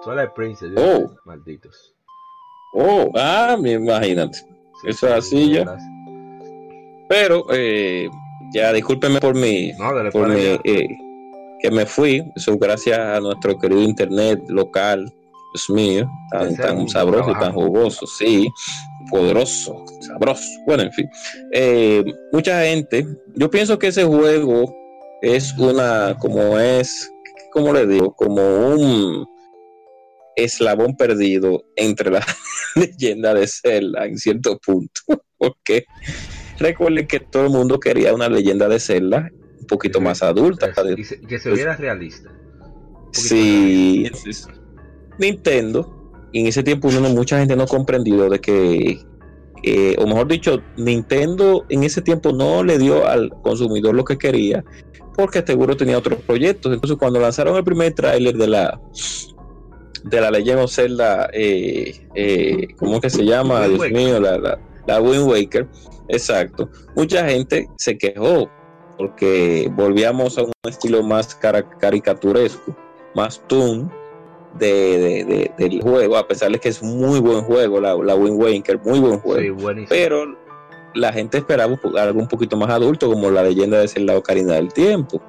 [0.02, 0.70] Twilight Princess.
[0.70, 1.10] Dios Oh.
[1.24, 1.94] Malditos.
[2.74, 4.38] Oh, ah, me- imagínate.
[4.38, 5.64] Sí, Eso es así ya.
[5.64, 5.90] gracias.
[7.08, 8.08] Pero, eh,
[8.52, 10.88] ya discúlpeme por mi, No, por mi, eh,
[11.60, 12.22] que me fui.
[12.34, 15.12] Eso gracias a nuestro querido internet local.
[15.54, 18.46] Dios mío, tan, tan sabroso y tan jugoso, sí,
[19.10, 20.44] poderoso, sabroso.
[20.66, 21.08] Bueno, en fin.
[21.52, 24.74] Eh, mucha gente, yo pienso que ese juego
[25.22, 27.10] es una, como es,
[27.52, 29.26] como le digo, como un
[30.36, 32.24] eslabón perdido entre la
[32.76, 35.00] leyenda de Zelda en cierto punto.
[35.38, 35.86] Porque
[36.58, 40.66] recuerden que todo el mundo quería una leyenda de Zelda un poquito más adulta.
[40.66, 42.30] Eso, y se- que se viera realista.
[43.12, 44.52] Sí, realista.
[45.18, 49.00] Nintendo, y en ese tiempo no, mucha gente no ha comprendido de que,
[49.62, 54.18] eh, o mejor dicho, Nintendo en ese tiempo no le dio al consumidor lo que
[54.18, 54.62] quería,
[55.16, 56.74] porque seguro tenía otros proyectos.
[56.74, 58.80] Entonces, cuando lanzaron el primer tráiler de la
[60.04, 63.66] de la Legend of Zelda, eh, eh, ¿cómo que se llama?
[63.66, 65.66] Dios mío, la, la, la Wind Waker.
[66.08, 66.68] Exacto.
[66.94, 68.48] Mucha gente se quejó
[68.98, 72.74] porque volvíamos a un estilo más caricaturesco,
[73.14, 73.92] más toon
[74.58, 74.66] de,
[74.98, 78.40] de- de- del juego, a pesar de que es muy buen juego, la, la Wind
[78.40, 80.24] Waker, muy buen juego Sí, pero
[80.94, 84.72] la gente esperaba algo un poquito más adulto, como la leyenda de Zelda Ocarina del
[84.72, 85.20] Tiempo.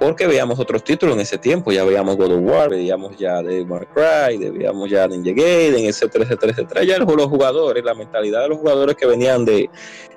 [0.00, 3.66] Porque veíamos otros títulos en ese tiempo, ya veíamos God of War, veíamos ya Devil
[3.66, 6.84] May Cry, veíamos ya Ninja Gaiden, etcétera, etcétera, etcétera.
[6.84, 9.68] Ya los jugadores, la mentalidad de los jugadores que venían de,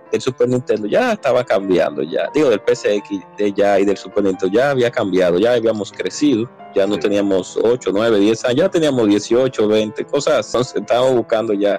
[0.09, 2.29] del Super Nintendo ya estaba cambiando, ya.
[2.33, 6.49] Digo, del PSX de ya y del Super Nintendo ya había cambiado, ya habíamos crecido,
[6.73, 7.01] ya no Sí.
[7.01, 11.77] teníamos 8, 9, 10 años, ya teníamos 18, 20, cosas, entonces estábamos buscando ya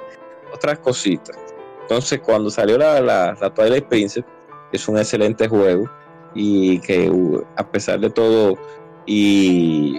[0.53, 1.39] otras cositas.
[1.81, 4.25] Entonces, cuando salió la, la, la Twilight Princess,
[4.73, 5.89] es un excelente juego
[6.35, 8.59] y que uh, a pesar de todo,
[9.07, 9.99] y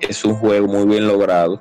[0.00, 1.60] es un juego muy bien logrado.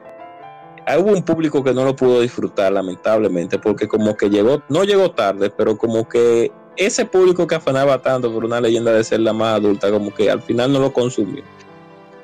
[0.98, 5.12] Hubo un público que no lo pudo disfrutar, lamentablemente, porque como que llegó, no llegó
[5.12, 9.34] tarde, pero como que ese público que afanaba tanto por una leyenda de ser la
[9.34, 11.44] más adulta, como que al final no lo consumió.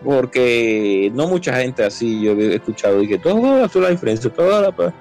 [0.03, 4.93] Porque no mucha gente así, yo he escuchado, y que todo la diferencia, toda la...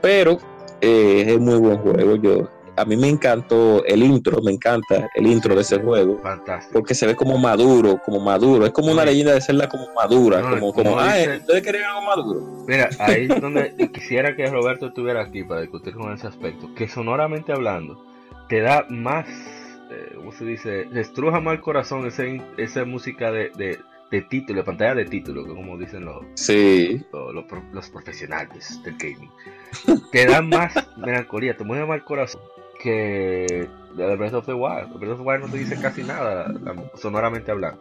[0.00, 0.38] Pero
[0.80, 2.16] eh, es muy buen juego.
[2.16, 6.18] Yo, a mí me encantó el intro, me encanta el intro de ese juego.
[6.22, 6.72] Fantástico.
[6.74, 8.66] Porque se ve como maduro, como maduro.
[8.66, 10.40] Es como una leyenda de serla como madura.
[10.42, 12.64] No, como, como ah, ¿ustedes querían algo maduro?
[12.66, 16.72] Mira, ahí es donde quisiera que Roberto estuviera aquí para discutir con ese aspecto.
[16.74, 18.04] Que sonoramente hablando,
[18.48, 19.26] te da más,
[19.90, 20.86] eh, ¿cómo se dice?
[20.92, 23.78] Le estruja más el corazón ese, esa música de, de,
[24.10, 27.88] de título, de pantalla de título, que como dicen los, Sí, los, los pro- los
[27.90, 29.30] profesionales del gaming.
[30.12, 32.40] Te da más melancolía, te mueve más el corazón
[32.82, 34.92] que la de Breath of the Wild.
[34.98, 36.52] Breath of the Wild no te dice casi nada,
[37.00, 37.80] sonoramente hablando.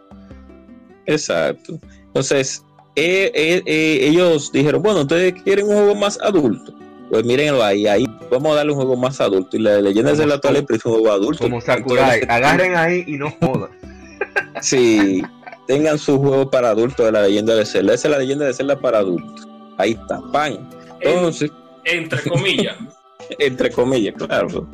[1.05, 1.79] exacto.
[2.07, 2.63] Entonces,
[2.95, 6.73] eh, eh, eh, ellos dijeron, bueno, ustedes quieren un juego más adulto.
[7.09, 9.57] Pues mírenlo ahí, ahí vamos a darle un juego más adulto.
[9.57, 11.43] Y la leyenda de la Princess es un juego adulto.
[11.43, 13.69] Como Sakurai, agarren ahí y no jodan.
[14.61, 15.21] Sí,
[15.67, 17.93] tengan su juego para adultos de la leyenda de Zelda.
[17.93, 19.45] Esa es la leyenda de Zelda para adultos.
[19.77, 20.53] Ahí está, pan.
[21.01, 21.51] En- Entonces,
[21.83, 22.77] entre comillas.
[23.39, 24.67] entre comillas, claro.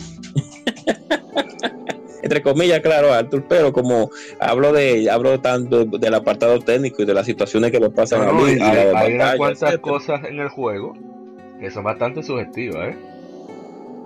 [2.24, 4.10] entre comillas, claro, Arthur, pero como
[4.40, 8.30] hablo de hablo tanto del apartado técnico y de las situaciones que le pasan No,
[8.30, 10.94] a mí, hay, unas cuantas cosas en el juego
[11.60, 12.98] que son bastante subjetivas, ¿eh?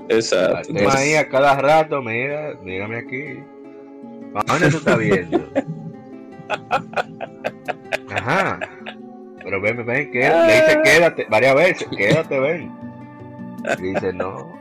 [0.09, 0.73] Exacto.
[0.91, 3.39] Ahí a cada rato, mira, dígame aquí.
[4.35, 5.41] ¿A dónde tú estás viendo?
[8.09, 8.59] Ajá.
[9.43, 10.47] Pero ven, ven, quédate.
[10.47, 12.84] Le dice quédate varias veces, quédate, ven.
[13.79, 14.53] Y dice no.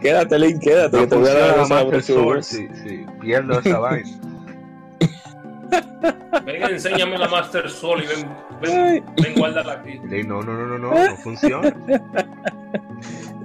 [0.00, 4.08] Quédate, Link, quédate, No que te voy a dar sí, sí, pierdo esa vaina.
[6.44, 8.28] Ven, enséñame la Master Soul y ven,
[8.60, 9.98] ven, ven guárdala aquí.
[9.98, 11.74] No, no, no, no, no, no funciona.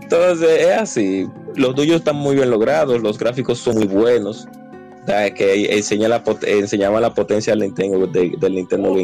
[0.01, 1.29] Entonces, es así.
[1.55, 4.47] Los tuyos están muy bien logrados, los gráficos son muy buenos.
[5.05, 8.95] Que enseña la enseñaba la potencia del Nintendo, de- del Nintendo.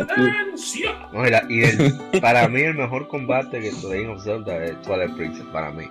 [1.14, 5.16] No, y el- para mí el mejor combate que The Legend of Zelda es Twilight
[5.16, 5.86] Princess, para mí,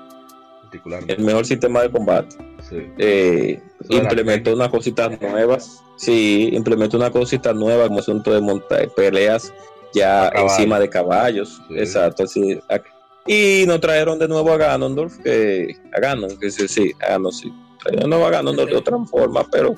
[0.62, 1.14] particularmente.
[1.14, 2.37] El mejor sistema de combate.
[2.68, 2.77] Sí.
[2.99, 5.83] Eh, implementó unas cositas nuevas.
[5.97, 9.53] Sí, implementó una cosita nueva como asunto de montar peleas
[9.94, 11.61] ya encima de caballos.
[11.68, 11.75] Sí.
[11.79, 12.59] Exacto, sí.
[12.68, 12.85] Ac-
[13.27, 17.33] Y nos trajeron de nuevo a Ganondorf, que a Ganon, que sí, sí, a Ganon
[17.33, 17.53] sí.
[17.83, 19.75] Trajeron de nuevo a Ganondorf de otra forma, pero,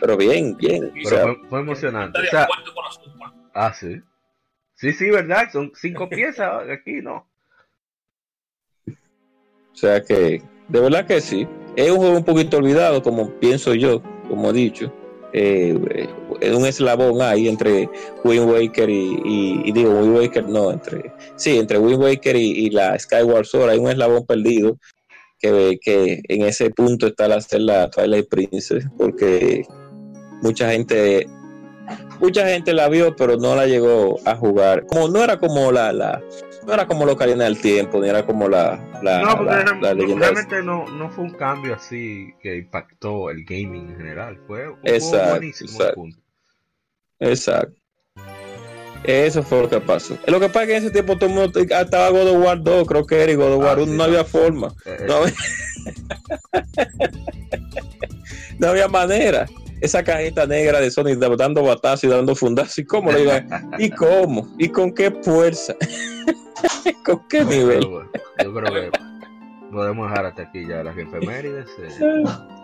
[0.00, 0.84] pero bien, bien.
[0.84, 2.20] O Pero sea, fue, fue emocionante.
[2.20, 2.48] O sea,
[3.54, 4.00] ah, sí.
[4.74, 5.48] Sí, sí, ¿verdad?
[5.52, 7.26] Son cinco piezas aquí, ¿no?
[8.88, 11.46] O sea que, de verdad que sí.
[11.76, 14.90] Es un juego un poquito olvidado, como pienso yo, como he dicho.
[15.34, 16.08] Eh, eh,
[16.40, 17.90] es un eslabón ahí entre
[18.24, 22.52] Wind Waker y, y- y digo Wind Waker, no, entre sí, entre Wind Waker y,
[22.66, 24.78] y la Skyward Sword hay un eslabón perdido
[25.38, 29.66] que, que en ese punto está la la Twilight Princess, porque
[30.42, 31.26] mucha gente
[32.20, 34.86] mucha gente la vio, pero no la llegó a jugar.
[34.86, 36.22] Como no era como la, la
[36.66, 39.44] no era como la Ocarina del Tiempo, ni era como la, la, No, porque
[39.80, 44.38] la- la realmente no, no fue un cambio así que impactó el gaming en general.
[44.46, 45.70] Fue un Exacto, juego buenísimo.
[45.70, 45.94] exacto.
[45.94, 46.18] punto.
[47.20, 47.80] Exacto.
[49.06, 50.16] Eso fue lo que pasó.
[50.26, 52.62] Lo que pasa es que en ese tiempo todo el mundo estaba God of War
[52.62, 54.04] 2, creo que era, y God of Ah, War 1 sí, no no.
[54.04, 54.74] había forma.
[54.84, 55.34] Eh, No había,
[58.58, 59.46] no había manera.
[59.80, 62.78] Esa cajita negra de Sony dando batazos y dando fundazos.
[62.78, 63.46] ¿Y cómo le iban?
[63.78, 64.48] ¿Y cómo?
[64.58, 65.76] ¿Y con qué fuerza?
[67.04, 67.82] ¿Con qué nivel?
[68.42, 68.90] Yo creo que
[69.70, 71.66] podemos dejar hasta aquí ya las efemérides.
[71.78, 72.24] eh.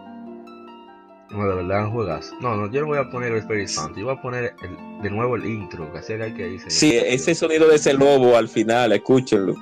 [1.32, 2.34] No, de verdad, un juegazo.
[2.40, 5.02] No, no, yo no voy a poner el Spirit Sound, yo voy a poner el-
[5.02, 6.70] de nuevo el intro, que hay que dice.
[6.70, 9.54] Sí, ese sonido de ese lobo al final, escúchenlo.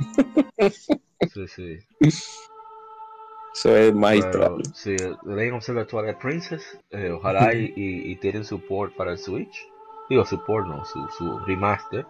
[1.33, 1.79] Sí, sí.
[2.01, 3.93] Eso es.
[3.93, 8.95] Pero, sí, The Legend of Zelda Twilight Princess, eh, ojalá y, y, y tienen support
[8.97, 9.69] para el Switch.
[10.09, 12.05] Digo, support no, su, su remaster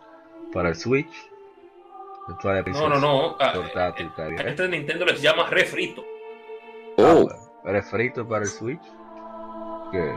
[0.53, 1.11] para el Switch.
[2.29, 2.89] The Twilight Princess.
[2.89, 3.37] No, no, no.
[3.41, 4.47] ah, Portátil, eh, bien.
[4.47, 6.05] a este de Nintendo les llama refrito.
[6.99, 7.41] Ah, Oh, bueno.
[7.65, 8.81] refrito para el Switch.
[9.91, 10.15] Que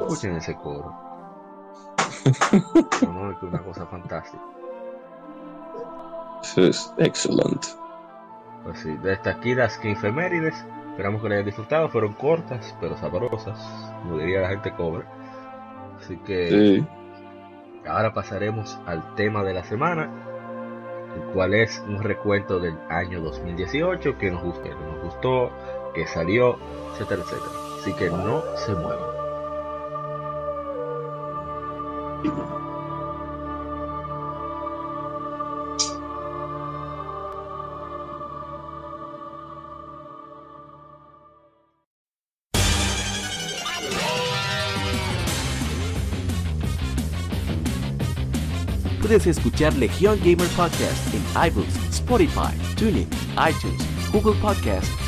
[0.00, 0.94] escuchen ese coro.
[3.02, 4.42] No, es que una cosa fantástica.
[6.42, 7.68] eso es excelente.
[8.64, 10.54] Pues sí, desde aquí las que efemérides.
[10.90, 11.88] Esperamos que les hayan disfrutado.
[11.88, 13.58] Fueron cortas, pero sabrosas.
[14.02, 15.04] Como diría la gente cover.
[16.00, 16.86] Así que Sí.
[17.88, 20.10] ahora pasaremos al tema de la semana.
[21.14, 24.18] El cual es un recuento del año 2018.
[24.18, 25.50] Que nos gustó, que nos gustó,
[25.94, 26.56] que salió,
[26.92, 27.50] etcétera, etcétera.
[27.88, 28.98] Así que no se muevan.
[49.00, 55.07] Puedes escuchar Legion Gamer Podcast en iBooks, Spotify, TuneIn, iTunes, Google Podcast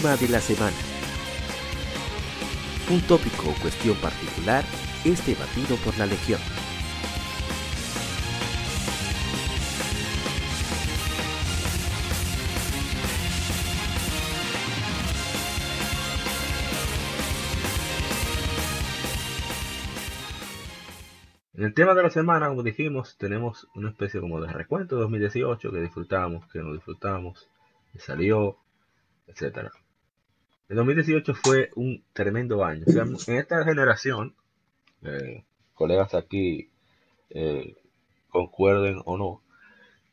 [0.00, 0.76] De la semana.
[2.90, 4.64] Un tópico o cuestión particular
[5.04, 6.40] es debatido por la Legión.
[21.52, 25.02] En el tema de la semana, como dijimos, tenemos una especie como de recuento de
[25.02, 27.50] 2018 que disfrutamos, que no disfrutamos,
[27.92, 28.56] que salió,
[29.26, 29.70] etcétera.
[30.70, 32.84] El 2018 fue un tremendo año.
[32.88, 32.92] O
[33.26, 34.34] en esta generación,
[35.02, 36.70] eh, colegas aquí
[37.30, 37.74] eh,
[38.30, 39.42] concuerden o no,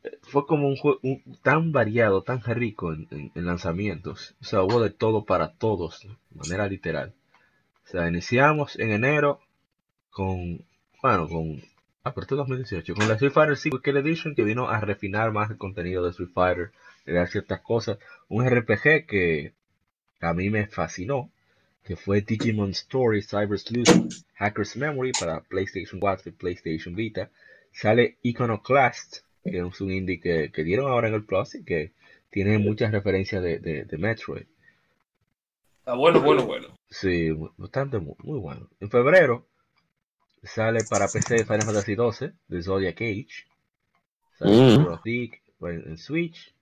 [0.04, 1.00] eh, fue como un juego
[1.42, 4.34] tan variado, tan rico en, en- en lanzamientos.
[4.40, 7.14] O sea, hubo de todo para todos, de manera literal.
[7.86, 9.40] O sea, iniciamos en enero
[10.10, 10.64] con,
[11.02, 11.62] bueno, con,
[12.04, 15.50] a de 2018, con la Street Fighter 5 Kill Edition que vino a refinar más
[15.50, 17.98] el contenido de Street Fighter, agregar ciertas cosas.
[18.28, 19.52] Un RPG que
[20.20, 21.30] a mí me fascinó,
[21.84, 23.88] que fue Digimon Story Cyber Sleuth
[24.36, 27.30] Hacker's Memory para PlayStation 4 y PlayStation Vita.
[27.72, 31.92] Sale Iconoclast, que es un indie que, que dieron ahora en el Plus y que
[32.30, 34.44] tiene muchas referencias de, de, de Metroid.
[35.80, 36.68] Está bueno, bueno, bueno.
[36.90, 38.68] Sí, bastante muy, muy bueno.
[38.80, 39.46] En febrero
[40.42, 43.46] sale para PC Final Fantasy XII de Zodiac Age.
[44.38, 44.78] Sale Mm.
[44.78, 46.52] Mirror of Dick en en Switch.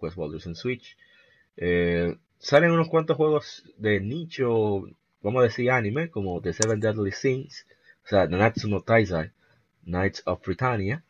[0.00, 0.96] Quest Baldur's en Switch.
[1.56, 2.16] Eh,
[2.48, 4.82] salen unos cuantos juegos de nicho,
[5.22, 7.66] vamos a decir anime, como The Seven Deadly Sins,
[8.04, 9.32] o sea, Nanatsu no Taizai,
[9.84, 11.04] Knights of Britannia,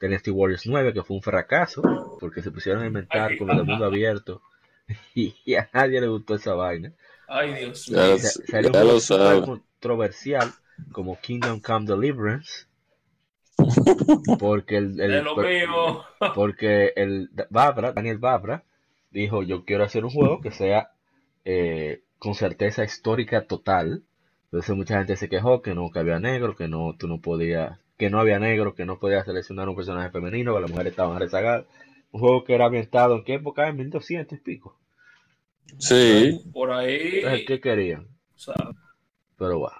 [0.00, 3.56] Dynasty Warriors 9, que fue un fracaso, porque se pusieron a inventar Ay, con lo
[3.56, 4.42] de mundo abierto,
[5.14, 6.92] y, y a nadie le gustó esa vaina.
[7.26, 8.16] Ay, Dios mío.
[8.50, 9.42] salió un juego sabe.
[9.42, 10.54] controversial
[10.92, 12.66] como Kingdom Come Deliverance,
[14.38, 16.04] porque el, el- mío.
[16.32, 18.64] porque el Babra, Daniel Babra,
[19.14, 20.90] dijo yo quiero hacer un juego que sea
[21.44, 24.02] eh, con certeza histórica total.
[24.46, 27.78] Entonces mucha gente se quejó que no que había negro, que no tú no podías,
[27.96, 31.18] que no había negro, que no podías seleccionar un personaje femenino, que las mujeres estaban
[31.18, 31.64] rezagadas.
[32.12, 34.78] Un juego que era ambientado en qué época, en 1200 y pico.
[35.78, 36.40] Sí.
[36.52, 37.16] Por ahí.
[37.16, 38.06] Entonces, ¿qué querían?
[38.34, 38.54] o sea,
[39.38, 39.76] Pero bueno.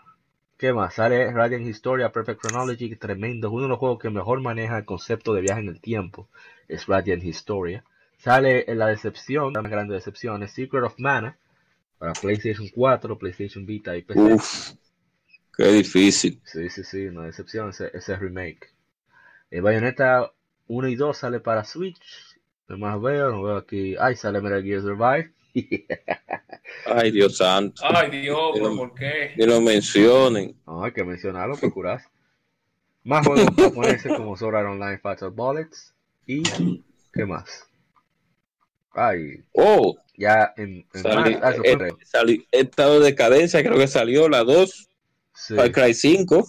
[0.56, 0.94] ¿Qué más?
[0.94, 3.50] Sale Radiant Historia, Perfect Chronology, tremendo.
[3.50, 6.28] Uno de los juegos que mejor maneja el concepto de viaje en el tiempo
[6.68, 7.84] es Radiant Historia.
[8.24, 11.36] Sale en la decepción, la más grande decepción, es Secret of Mana
[11.98, 14.18] para PlayStation 4, PlayStation Vita y PC.
[14.18, 14.70] Uf.
[15.54, 16.40] Qué difícil.
[16.42, 18.72] Sí, sí, sí, no decepción ese, ese remake.
[19.50, 20.32] El Bayonetta
[20.68, 22.00] 1 y 2 sale para Switch.
[22.66, 23.30] ¿Qué más veo?
[23.30, 23.94] No veo aquí.
[24.00, 25.30] Ay, sale Metal Gear Survive.
[26.86, 27.82] Ay, Dios santo.
[27.84, 29.34] Ay, Dios, pero ¿por qué?
[29.36, 30.56] Que lo mencionen.
[30.66, 32.08] no, hay que mencionarlo por curarse.
[33.02, 35.92] Más juegos japoneses como Sword Art Online Fatal Bullets.
[36.26, 36.42] Y.
[37.12, 37.68] ¿Qué más?
[38.94, 41.88] Ay, Oh, ya en, en ah, eh,
[42.52, 44.88] estado de decadencia, creo que salió la 2,
[45.36, 45.56] Sí.
[45.56, 46.46] Far Cry 5,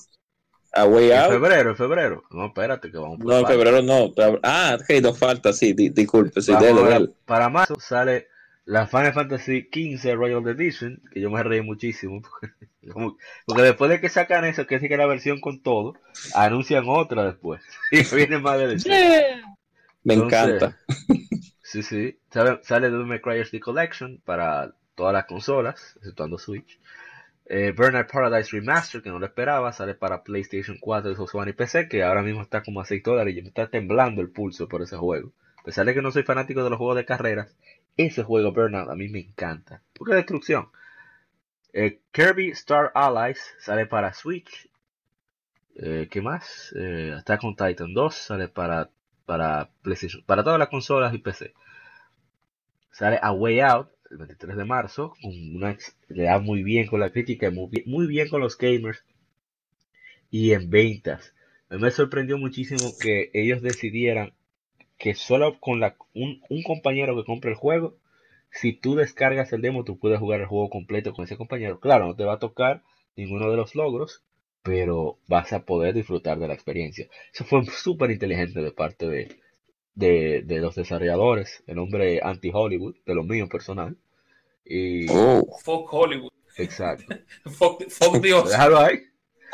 [0.73, 1.31] A Way En Out.
[1.31, 2.23] febrero, en febrero.
[2.29, 4.13] No, espérate, que vamos por No, en febrero no.
[4.43, 7.13] Ah, ok, nos falta, sí, di- disculpe, sí, Vamos dele, a ver, dele.
[7.25, 8.27] para marzo sale
[8.65, 12.21] la Final Fantasy XV Royal Edition, que yo me reí muchísimo.
[12.93, 13.17] Como-
[13.47, 15.95] Porque después de que sacan eso, que es que la versión con todo,
[16.35, 17.61] anuncian otra después.
[17.91, 18.87] Y viene más de eso.
[20.03, 20.77] Me Entonces, encanta.
[21.75, 22.17] Sí, sí.
[22.31, 26.79] Sale, sale Devil May Cry Collection para todas las consolas, exceptuando Switch.
[27.47, 31.53] Eh, Burnout Paradise Remaster, que no lo esperaba, sale para PlayStation 4, Xbox One y
[31.53, 34.69] PC, que ahora mismo está como a 6 dólares y me está temblando el pulso
[34.69, 35.33] por ese juego.
[35.57, 37.53] A pesar de que no soy fanático de los juegos de carreras,
[37.97, 39.81] ese juego Burnout a mí me encanta.
[39.93, 40.69] Porque es destrucción.
[41.73, 44.69] Eh, Kirby Star Allies sale para Switch.
[45.75, 46.73] Eh, ¿Qué más?
[46.77, 48.89] Eh, Attack on Titan 2 sale para,
[49.25, 51.53] para PlayStation, para todas las consolas y PC.
[52.95, 55.77] Sale A Way Out el 23 de marzo, una,
[56.07, 59.03] le da muy bien con la crítica, muy bien, muy bien con los gamers
[60.31, 61.33] y en ventas.
[61.69, 64.33] Me sorprendió muchísimo que ellos decidieran
[64.97, 67.97] que solo con la, un, un compañero que compre el juego,
[68.49, 71.81] si tú descargas el demo, tú puedes jugar el juego completo con ese compañero.
[71.81, 72.81] Claro, no te va a tocar
[73.17, 74.23] ninguno de los logros,
[74.63, 77.07] pero vas a poder disfrutar de la experiencia.
[77.33, 79.37] Eso fue súper inteligente de parte de,
[79.95, 83.97] de, de los desarrolladores, el hombre anti-Hollywood, de lo mío personal.
[84.65, 86.31] Y, Oh, Fuck Hollywood.
[86.57, 87.15] exacto.
[87.45, 88.49] Fuck, fuck Dios.
[88.49, 88.99] Déjalo ahí.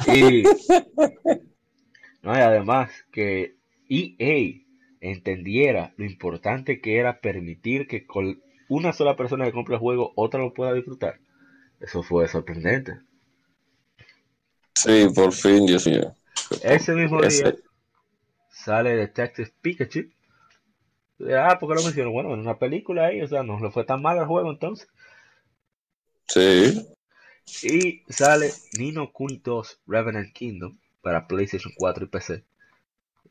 [0.08, 0.44] Y,
[2.24, 3.56] no, y además que
[3.90, 4.62] EA
[5.02, 10.14] entendiera lo importante que era permitir que con una sola persona que compre el juego,
[10.16, 11.20] otra lo pueda disfrutar.
[11.80, 13.00] Eso fue sorprendente.
[14.76, 16.16] sí, por fin, Dios mío.
[16.64, 17.56] Ese mismo Ese- día
[18.50, 20.10] sale Detective Pikachu.
[21.38, 22.12] Ah, ¿por qué lo menciono?
[22.12, 24.88] Bueno, en una película ahí, o sea, no le fue tan mal al juego entonces.
[26.28, 26.88] Sí.
[27.62, 32.44] Y sale Nino Kuni 2 Revenant Kingdom para PlayStation 4 y PC.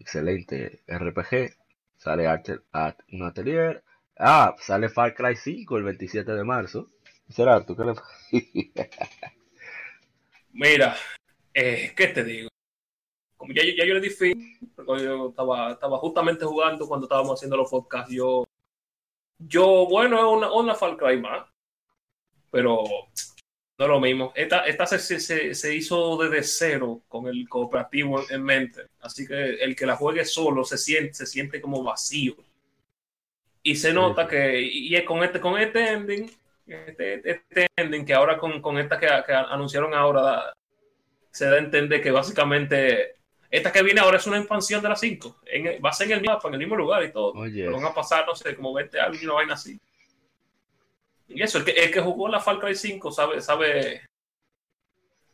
[0.01, 1.55] Excelente RPG.
[1.99, 3.85] Sale Arte- At- un atelier.
[4.19, 6.91] Ah, sale Far Cry 5 el 27 de marzo.
[7.29, 7.95] ¿Será tú qué le
[10.53, 10.97] Mira,
[11.55, 12.49] eh, ¿qué te digo?
[13.55, 17.39] Ya, yo- ya yo le di fin, porque yo estaba, estaba justamente jugando cuando estábamos
[17.39, 18.13] haciendo los podcasts.
[18.13, 18.47] Yo,
[19.39, 21.47] yo bueno, es una, una Far Cry más,
[22.51, 22.83] pero
[23.79, 24.33] no es lo mismo.
[24.35, 28.83] Esta, esta se, se- se, hizo desde cero con el cooperativo en mente.
[29.01, 32.37] Así que el que la juegue solo se siente, se siente como vacío.
[33.63, 36.31] Y se nota que, y es con este, con este ending,
[36.67, 40.55] este, este ending que ahora con, con esta que, que anunciaron ahora,
[41.31, 43.17] se da a entender que básicamente
[43.51, 45.41] esta que viene ahora es una expansión de la 5.
[45.47, 47.33] En- va a ser en el mapa, en el mismo lugar y todo.
[47.33, 47.65] Oye.
[47.65, 49.79] Pero van a pasar, no sé, como 20 años y una vaina así.
[51.29, 54.03] Y eso, el que, el que jugó la Far Cry 5 sabe, sabe,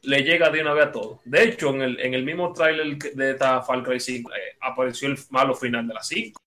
[0.03, 1.21] le llega de una vez a todo.
[1.25, 5.09] De hecho, en el, en el mismo tráiler de esta Far Cry 5 eh, apareció
[5.09, 6.41] el malo final de la 5.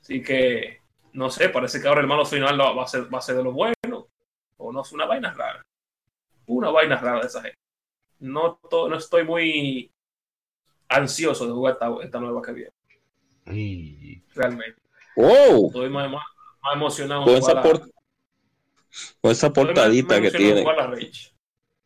[0.00, 0.80] Así que,
[1.12, 3.44] no sé, parece que ahora el malo final va a ser, va a ser de
[3.44, 4.08] lo bueno.
[4.56, 5.62] O no es una vaina rara.
[6.46, 7.56] Una vaina rara de esa gente.
[8.22, 9.90] No, to- no estoy muy
[10.88, 12.70] ansioso de jugar esta, esta nueva que viene,
[13.46, 14.80] Ay, realmente.
[15.16, 15.66] Wow.
[15.66, 16.22] Estoy más, más,
[16.62, 17.24] más emocionado.
[17.24, 17.80] Con esa, por-
[19.20, 20.64] con esa portadita más que tiene.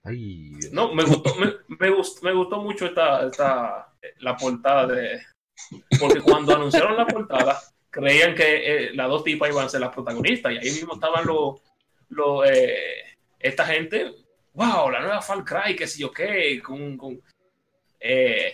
[0.04, 0.58] ay.
[0.72, 5.22] No, me gustó, me, me gustó, me gustó mucho esta, esta, la portada de.
[5.98, 7.58] Porque cuando anunciaron la portada,
[7.88, 10.52] creían que eh, las dos tipas iban a ser las protagonistas.
[10.52, 11.60] Y ahí mismo estaban los.
[12.10, 14.12] los, eh, esta gente.
[14.56, 14.90] ¡Wow!
[14.90, 16.60] La nueva Far Cry, qué sé yo qué.
[16.62, 16.96] Con.
[16.96, 17.20] con
[18.00, 18.52] eh,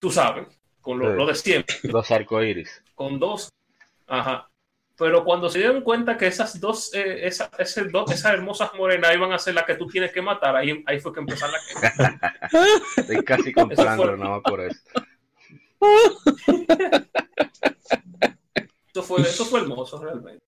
[0.00, 0.46] tú sabes,
[0.80, 1.16] con lo, Sí.
[1.16, 1.76] lo de siempre.
[1.84, 2.82] Los arcoíris.
[2.94, 3.52] Con dos.
[4.06, 4.50] Ajá.
[4.96, 9.12] Pero cuando se dieron cuenta que esas dos, eh, esa- ese dos- esas hermosas morenas
[9.14, 11.60] iban a ser las que tú tienes que matar, ahí, ahí fue que empezaron la
[12.96, 14.80] Estoy casi comprándolo nada más por eso.
[18.92, 20.44] Eso fue, eso fue hermoso realmente.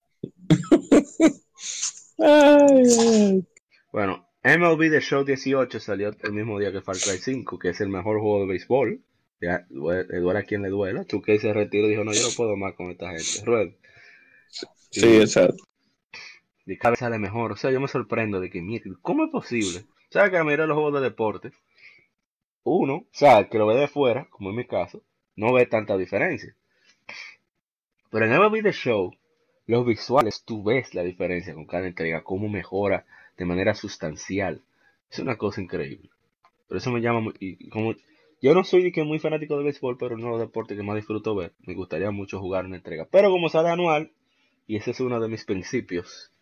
[3.93, 7.81] Bueno, MLB The Show 18 salió el mismo día que Far Cry 5, que es
[7.81, 9.01] el mejor juego de béisbol.
[9.41, 11.05] Ya, due- le duele a quien le duela.
[11.05, 13.47] Tú que se retiró y dijo, no, yo no puedo más con esta gente.
[14.91, 15.65] Sí, exacto.
[16.67, 17.53] Y cada vez sale mejor.
[17.53, 20.65] O sea, yo me sorprendo de que, mire, ¿cómo es posible ¿Sabes que la mayoría
[20.65, 21.53] de los juegos de deporte,
[22.65, 25.03] uno, o sea, el que lo ve de fuera, como en mi caso,
[25.37, 26.55] no ve tanta diferencia.
[28.11, 29.13] Pero en MLB The Show,
[29.67, 33.05] los visuales, tú ves la diferencia con cada entrega, cómo mejora
[33.37, 34.63] de manera sustancial.
[35.11, 36.11] Es una cosa increíble.
[36.69, 37.95] Por eso me llama muy- y como
[38.43, 40.97] yo no soy que muy fanático de béisbol, pero no es el deporte que más
[40.97, 41.55] disfruto ver.
[41.67, 43.07] Me gustaría mucho jugar una entrega.
[43.11, 44.13] Pero como sale anual,
[44.67, 46.33] y ese es uno de mis principios,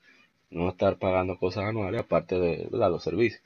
[0.51, 2.91] no estar pagando cosas anuales aparte de ¿verdad?
[2.91, 3.43] los servicios.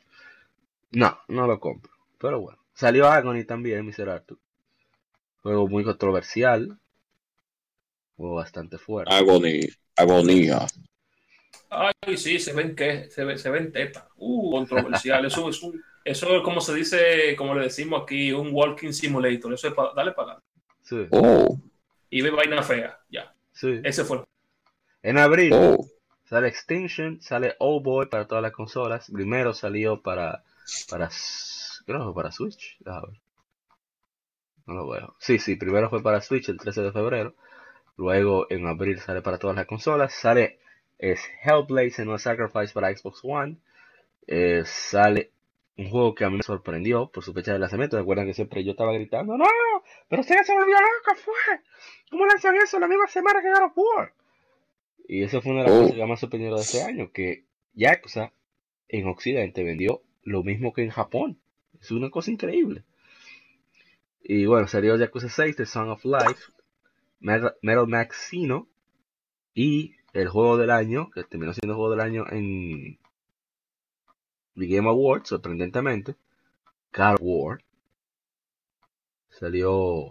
[0.92, 1.92] No, no lo compro.
[2.18, 2.58] Pero bueno.
[2.74, 4.10] Salió Agony también, Mr.
[4.10, 4.38] Arthur.
[5.42, 6.78] Juego muy controversial.
[8.18, 9.14] Juego bastante fuerte.
[9.16, 9.66] Agonía.
[9.96, 10.58] Agonía.
[11.70, 14.08] Ay, sí, se ven que se, ve- se ven teta.
[14.16, 15.24] Uh, controversial.
[15.26, 19.52] Eso es un, eso es como se dice, como le decimos aquí, un walking simulator.
[19.52, 20.46] Eso es para dale para adelante.
[20.82, 21.58] Sí, Oh,
[22.10, 22.98] Y ve vaina fea.
[23.10, 23.34] Ya.
[23.52, 23.80] sí.
[23.84, 24.24] Ese fue.
[25.02, 25.86] En abril oh.
[26.24, 29.10] sale Extinction, sale Old Boy para todas las consolas.
[29.12, 30.44] Primero salió para,
[30.88, 31.10] para,
[31.84, 32.76] creo que para Switch.
[32.80, 33.20] Déjame ver.
[34.66, 35.16] No lo veo.
[35.18, 37.34] Sí, sí, primero fue para Switch el 13 de febrero.
[37.96, 40.12] Luego en abril sale para todas las consolas.
[40.14, 40.60] Sale
[40.98, 43.58] es Hellblade Senua Sacrifice para Xbox One.
[44.26, 45.30] Eh, sale
[45.76, 47.96] un juego que a mí me sorprendió por su fecha de lanzamiento.
[47.96, 49.46] Recuerdan que siempre yo estaba gritando, ¡No!
[50.08, 51.34] Pero usted se volvió loca, fue.
[52.10, 54.12] ¿Cómo lanzan eso la misma semana que God War?
[55.06, 55.82] Y eso fue una de las Oh.
[55.82, 57.44] cosas que más sorprendió de este año, que
[57.74, 58.32] Yakuza
[58.88, 61.38] en Occidente vendió lo mismo que en Japón.
[61.80, 62.82] Es una cosa increíble.
[64.22, 66.52] Y bueno, salió Yakuza 6, The Song of Life,
[67.20, 68.68] Metal, Metal Max Xeno
[69.54, 72.98] y el juego del año, que terminó siendo juego del año en
[74.56, 76.14] The Game Awards, sorprendentemente,
[76.98, 77.60] of War.
[79.30, 80.10] Salió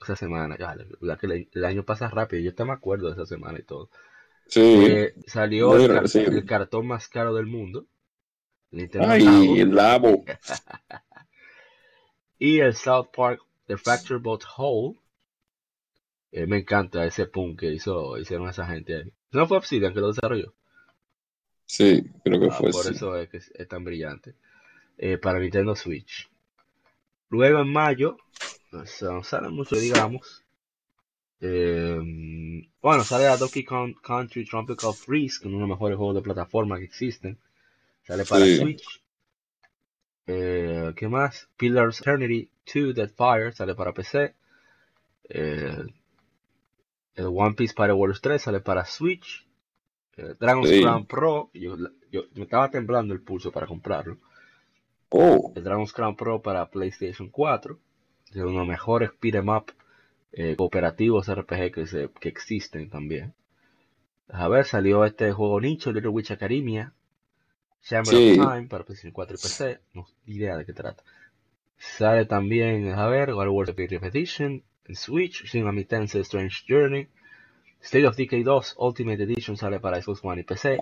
[0.00, 3.08] esa semana, ya, la verdad que el, el año pasa rápido, yo hasta me acuerdo
[3.08, 3.90] de esa semana y todo.
[4.48, 4.60] Sí.
[4.60, 7.86] Eh, salió el, car- cartón más caro del mundo.
[8.70, 10.24] Nintendo Ay, el labo.
[12.38, 14.98] y el South Park The Fracture But Whole.
[16.32, 19.12] Eh, me encanta ese punk que hizo, hicieron esa gente ahí.
[19.32, 20.54] No fue Obsidian que lo desarrolló.
[21.66, 22.90] Sí, creo que Ah, fue por sí.
[22.90, 24.34] eso es que es, es tan brillante.
[24.98, 26.28] Eh, para Nintendo Switch.
[27.30, 28.18] Luego en mayo,
[28.72, 30.44] no sale mucho, digamos.
[31.40, 31.98] Eh,
[32.82, 36.16] bueno, sale la Donkey Kong Country Tropical Freeze, que es uno de los mejores juegos
[36.16, 37.38] de plataforma que existen.
[38.04, 38.56] Sale para Sí.
[38.58, 39.02] Switch.
[40.26, 41.48] Eh, ¿Qué más?
[41.56, 44.34] Pillars Eternity 2 Dead Fire sale para PC.
[45.28, 45.76] Eh,
[47.18, 49.46] el One Piece Pirate Warriors 3 sale para Switch.
[50.16, 50.82] Eh, Dragon's Sí.
[50.82, 51.76] Crown Pro, yo,
[52.10, 54.18] yo- me estaba temblando el pulso para comprarlo.
[55.10, 57.78] Oh, El Dragon's Crown Pro para PlayStation 4.
[58.30, 59.72] Es uno de los mejores beat'em up
[60.32, 63.32] eh, cooperativos RPG que, se- que existen también.
[64.28, 66.92] A ver, salió este juego nicho, Little Witch Academia.
[67.80, 68.38] Chamber Sí.
[68.38, 69.80] of Time para PlayStation 4 y PC.
[69.94, 71.02] No idea de qué trata.
[71.78, 75.44] Sale también, a ver, God of War Edition en Switch.
[75.44, 77.08] Shin Megami Tensei Strange Journey.
[77.80, 80.78] State of Decay 2 Ultimate Edition sale para Xbox One y PC.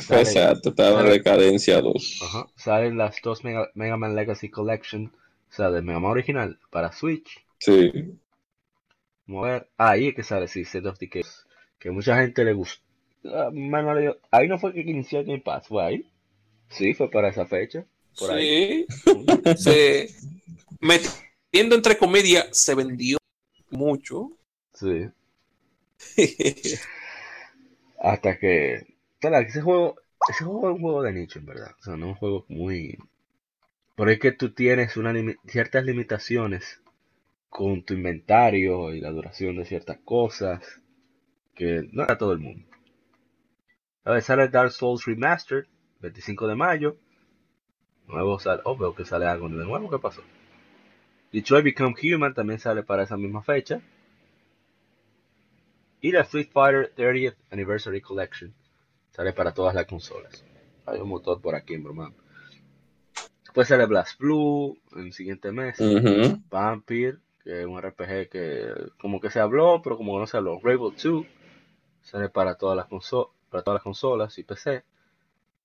[0.00, 2.20] fue exacto, estaba en decadencia 2.
[2.24, 2.46] Ajá.
[2.56, 5.12] Salen las dos Mega, Mega Man Legacy Collection,
[5.48, 7.44] o sea, de Mega Man original para Switch.
[7.58, 7.92] Sí,
[9.26, 9.68] Vamos a ver.
[9.76, 11.22] Ahí es que sale, sí, State of Decay.
[11.78, 12.82] Que mucha gente le gustó.
[13.26, 13.50] Ah,
[14.30, 16.10] Ahí no fue que inició el Game Pass, fue ahí.
[16.70, 17.84] Sí, fue para esa fecha.
[18.18, 18.86] Por ahí.
[19.56, 19.56] Sí.
[19.56, 20.08] Se,
[21.52, 23.18] metiendo entre comedia, se vendió
[23.70, 24.32] mucho.
[24.74, 25.10] Sí.
[28.00, 28.86] Hasta que.
[29.20, 29.96] Claro, ese juego.
[30.28, 31.70] Ese juego es un juego de nicho, en verdad.
[31.80, 32.98] O sea, no es un juego muy.
[33.96, 36.80] Pero es que tú tienes una limi- ciertas limitaciones
[37.50, 40.62] con tu inventario y la duración de ciertas cosas.
[41.54, 42.66] Que no era todo el mundo.
[44.04, 45.66] A ver, sale Dark Souls Remastered,
[46.00, 46.96] 25 de mayo.
[48.08, 48.60] Nuevo sale.
[48.64, 49.88] Oh, veo que sale algo de nuevo.
[49.88, 50.22] ¿Qué pasó?
[51.32, 53.80] Detroit Become Human también sale para esa misma fecha.
[56.00, 58.54] Y la Street Fighter 30th Anniversary Collection
[59.10, 60.44] sale para todas las consolas.
[60.86, 62.12] Hay un motor por aquí, broma.
[63.44, 65.80] Después sale Blast Blue en el siguiente mes.
[65.80, 66.40] Ujú.
[66.48, 70.60] Vampire, que es un RPG que como que se habló, pero como no se habló.
[70.62, 71.26] Rebel 2
[72.02, 74.84] sale para todas las consolas, para todas las consolas y PC.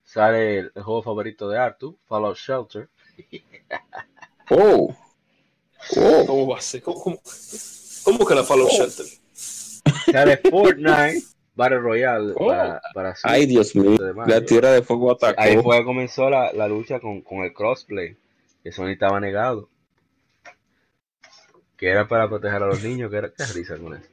[0.03, 2.89] Sale el, el juego favorito de Artu, Fallout Shelter.
[4.49, 4.93] Oh,
[5.97, 6.81] oh, ¿Cómo va a ser?
[6.81, 7.19] ¿Cómo, cómo,
[8.03, 9.05] cómo que la Fallout Shelter?
[10.11, 11.23] Sale Fortnite
[11.55, 12.47] Battle Royale Oh.
[12.47, 14.33] para, para Switch, ay Dios mío, 12 de mayo.
[14.33, 15.39] la tierra de fuego atacó.
[15.41, 18.17] Ahí fue que comenzó la, la lucha con, con el crossplay,
[18.63, 19.69] que Sony estaba negado.
[21.77, 24.07] Que era para proteger a los niños, que era qué risa con eso.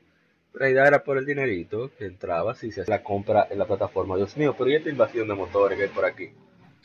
[0.54, 3.66] La idea era por el dinerito que entraba si se hacía la compra en la
[3.66, 4.16] plataforma.
[4.16, 6.30] Dios mío, pero ¿y esta invasión de motores que hay por aquí?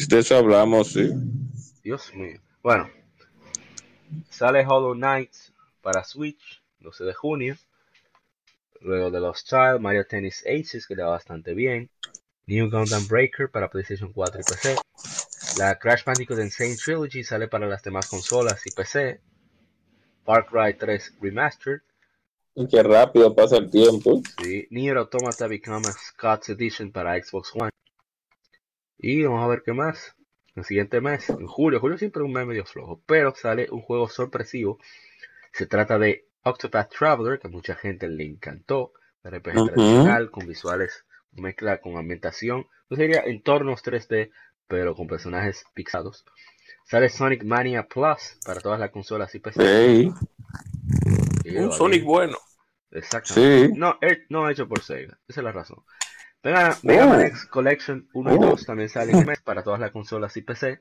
[0.08, 1.10] De eso hablamos, sí.
[1.84, 2.40] Dios mío.
[2.62, 2.88] Bueno,
[4.30, 5.32] sale Hollow Knight
[5.82, 7.58] para Switch, 12 de junio.
[8.82, 11.90] Luego de los Child, Mario Tennis Aces, que le va bastante bien.
[12.48, 14.76] New Gundam Breaker para PlayStation 4 y PC.
[15.58, 19.22] La Crash Bandicoot Insane Trilogy sale para las demás consolas y PC.
[20.24, 21.82] Far Cry 3 Remastered.
[22.56, 24.22] Y qué rápido pasa el tiempo.
[24.42, 24.68] Sí.
[24.70, 27.72] Nier Automata Become a Scott's Edition para Xbox One.
[28.98, 30.15] Y vamos a ver qué más.
[30.56, 31.80] El siguiente mes, en julio.
[31.80, 33.02] Julio siempre es un mes medio flojo.
[33.06, 34.80] Pero sale un juego sorpresivo.
[35.54, 38.94] Se trata de Octopath Traveler, que a mucha gente le encantó.
[39.24, 39.68] De RPG Ujú.
[39.68, 42.68] tradicional, con visuales, mezcla con ambientación.
[42.88, 44.32] Pues sería entornos 3D,
[44.68, 46.24] pero con personajes pixados.
[46.86, 50.14] Sale Sonic Mania Plus para todas las consolas y PC.
[51.44, 52.38] Sí, Un Sonic bueno.
[52.92, 53.68] Exactamente.
[53.68, 53.74] sí.
[53.76, 55.18] No, he- no hecho por Sega.
[55.28, 55.84] Esa es la razón.
[56.46, 57.24] Mega, Mega Man Oh.
[57.24, 58.46] X Collection 1 y Oh.
[58.52, 60.80] 2 también salen para todas las consolas y PC.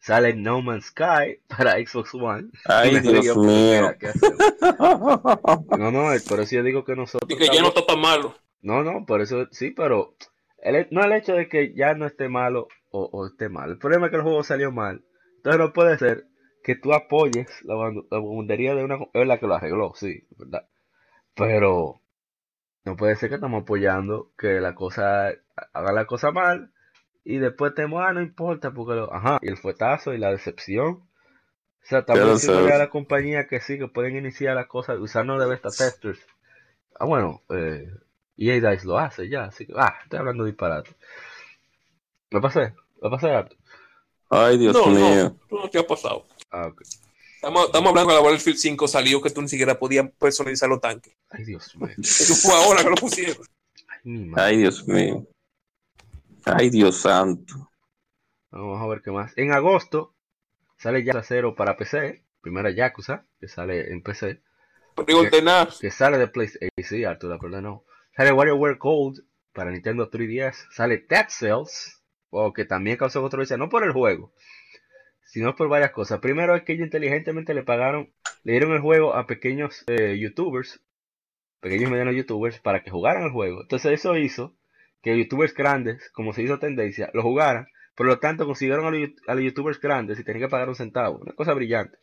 [0.00, 2.48] Sale No Man's Sky para Xbox One.
[2.64, 3.94] Ay, Dios mío.
[5.78, 7.30] No, no, eh, por eso yo digo que nosotros.
[7.30, 8.34] Y que ya no está tan malo.
[8.62, 10.14] No, no, por eso sí, pero
[10.62, 13.70] el, no el hecho de que ya no esté malo o, o esté mal.
[13.70, 15.04] El problema es que el juego salió mal.
[15.36, 16.26] Entonces no puede ser
[16.62, 18.98] que tú apoyes la, la de una...
[19.14, 20.66] Es la que lo arregló, sí, ¿verdad?
[21.34, 22.02] Pero
[22.84, 25.32] no puede ser que estamos apoyando que la cosa
[25.72, 26.72] haga la cosa mal
[27.24, 29.12] y después te ah, no importa porque lo...
[29.12, 30.88] Ajá, y el fuetazo y la decepción.
[31.82, 35.38] O sea, estamos diciéndole a la compañía que sí, que pueden iniciar las cosas usando
[35.38, 36.20] de beta testers.
[36.98, 37.88] Ah, bueno, eh,
[38.36, 40.90] EA Dice lo hace ya, así que, ah, estoy hablando disparate.
[42.30, 42.74] ¿Lo pasé?
[43.02, 43.56] ¿Lo pasé harto?
[44.30, 45.36] Ay, Dios no, mío.
[45.50, 46.26] no, no te ha pasado.
[46.50, 46.82] Ah, ok.
[47.40, 50.78] Estamos, estamos hablando de la Battlefield 5 salió que tú ni siquiera podías personalizar los
[50.78, 51.16] tanques.
[51.30, 51.88] Ay, Dios mío.
[51.98, 53.46] Eso fue ahora que lo pusieron.
[54.36, 55.26] Ay, Dios mío.
[56.44, 57.70] Ay, Dios santo.
[58.50, 59.32] Vamos a ver qué más.
[59.38, 60.14] En agosto
[60.76, 62.26] sale Yakuza 0 para PC.
[62.42, 64.42] Primera Yakuza, que sale en PC.
[65.42, 65.70] Nada.
[65.80, 66.68] Que sale de PlayStation.
[66.76, 67.84] Sí, Arturo, perdón, no.
[68.14, 69.24] Sale WarioWare Gold
[69.54, 70.66] para Nintendo 3DS.
[70.72, 72.02] Sale Dead Cells.
[72.28, 74.32] O que también causó controversia, no por el juego,
[75.30, 76.18] sino por varias cosas.
[76.18, 78.12] Primero es que ellos inteligentemente le pagaron,
[78.42, 80.82] le dieron el juego a pequeños eh, youtubers,
[81.60, 83.62] pequeños y medianos youtubers, para que jugaran el juego.
[83.62, 84.56] Entonces eso hizo
[85.02, 87.68] que youtubers grandes, como se hizo tendencia, lo jugaran.
[87.94, 91.18] Por lo tanto, consiguieron a los, youtubers grandes y tenían que pagar un centavo.
[91.18, 91.98] Una cosa brillante.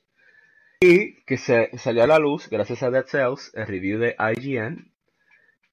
[0.79, 4.93] Y que se salió a la luz, gracias a Dead Cells, el review de IGN,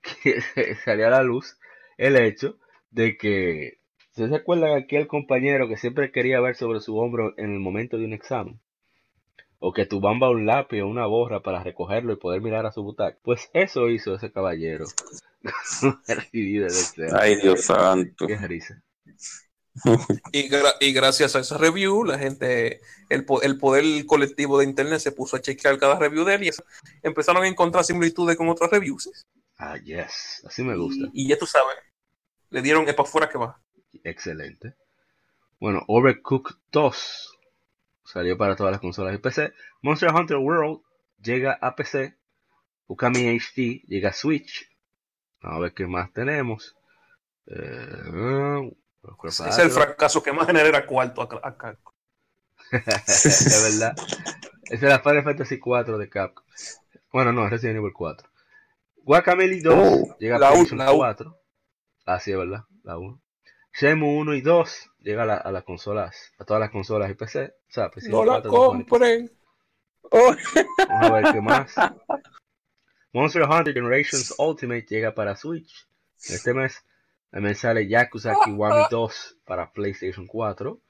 [0.23, 0.41] que
[0.85, 1.59] salió a la luz
[1.99, 2.59] el hecho
[2.91, 3.84] de que
[4.15, 8.05] ¿Se acuerdan aquel compañero que siempre quería ver sobre su hombro en el momento de
[8.07, 8.61] un examen?
[9.59, 12.73] O que tu bamba un lápiz o una borra para recogerlo y poder mirar a
[12.73, 13.19] su butaca.
[13.23, 14.87] Pues eso hizo ese caballero.
[16.95, 17.13] Cells.
[17.13, 18.27] Ay, Dios santo.
[18.27, 18.83] Qué risa.
[20.33, 24.67] Y, gra- y gracias a esa review, la gente, el, po- el poder colectivo de
[24.67, 26.65] internet se puso a chequear cada review de él y eso-
[27.03, 29.11] empezaron a encontrar similitudes con otras reviews.
[29.59, 30.43] Ah, yes.
[30.47, 31.09] Así me gusta.
[31.13, 31.75] Y ya tú sabes,
[32.51, 33.61] le dieron es para afuera que va.
[34.05, 34.75] Excelente.
[35.61, 37.39] Bueno, Overcooked 2
[38.05, 39.53] salió para todas las consolas y PC.
[39.83, 40.81] Monster Hunter World
[41.23, 42.17] llega a PC.
[42.87, 44.69] Ukami HD llega a Switch.
[45.43, 46.77] Vamos a ver qué más tenemos.
[47.47, 48.73] Eh,
[49.29, 51.79] es el fracaso que más genera cuarto acá.
[52.73, 53.95] es verdad.
[54.65, 56.45] Esa es la Final Fantasy 4 de Capcom.
[57.13, 58.29] Bueno, no, Resident Evil 4.
[58.97, 61.39] Guacamelee 2 Oh, llega a la PlayStation la u- 4.
[62.07, 63.21] Ah, sí, es verdad, la 1.
[63.75, 67.15] Shenmue 1 y 2 llega a, la- a las consolas, a todas las consolas y
[67.15, 67.55] PC.
[67.69, 68.91] O sea, PlayStation No la 4, Xbox One y PC.
[68.91, 69.31] compren.
[70.11, 70.37] Oh,
[70.89, 71.75] Vamos a ver qué más.
[73.13, 75.87] Monster Hunter Generations Ultimate llega para Switch.
[76.19, 76.85] Este mes
[77.31, 80.81] también sale Yakuza Kiwami 2 para PlayStation 4.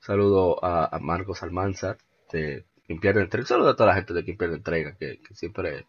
[0.00, 1.98] Saludo a, a Marcos Almanzar
[2.32, 3.46] de Quien Pierde Entrega.
[3.46, 5.86] Saludo a toda la gente de Quien Pierde Entrega, que, que siempre,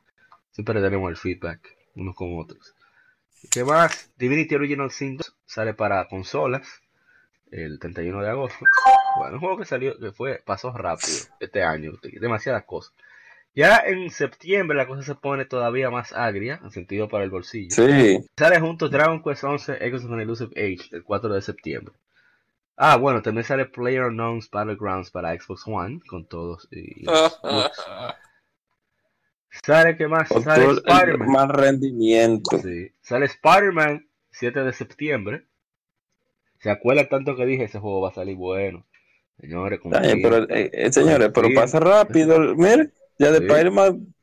[0.52, 2.74] siempre tenemos el feedback unos con otros.
[3.52, 4.12] ¿Qué más?
[4.18, 6.82] Divinity Original Sin 2 sale para consolas
[7.52, 8.66] el 31 de agosto.
[9.18, 12.94] Bueno, un juego que salió, que fue, pasó rápido este año, demasiadas cosas.
[13.54, 17.74] Ya en septiembre la cosa se pone todavía más agria, en sentido para el bolsillo.
[17.74, 18.20] sí.
[18.38, 21.96] Sale juntos Dragon Quest 11 Echoes of an Elusive Age el 4 de septiembre.
[22.76, 26.68] Ah, bueno, también sale PlayerUnknown's Battlegrounds para Xbox One, con todos.
[26.72, 27.06] Y.
[29.64, 30.30] Sale, ¿qué más?
[30.30, 31.30] Sale Spider-Man.
[31.32, 32.58] mal rendimiento.
[32.60, 32.92] Sí.
[33.02, 35.46] Sale Spider-Man 7 de septiembre.
[36.60, 37.66] ¿Se acuerdan tanto que dije?
[37.66, 38.86] Ese juego va a salir bueno.
[39.40, 42.38] Señores, Ay, pero, eh, eh, señores, pero pasa rápido.
[42.56, 43.46] Mire, ya de Sí.
[43.46, 44.14] Spider-Man.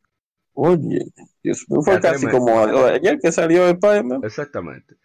[0.54, 1.04] Oye,
[1.42, 4.20] Dios mío, fue casi como ayer que salió de Spider-Man.
[4.24, 4.96] Exactamente.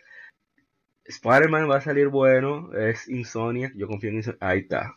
[1.06, 4.38] Spider-Man va a salir bueno, es Insomnia, yo confío en Insomnia.
[4.42, 4.94] Ahí está,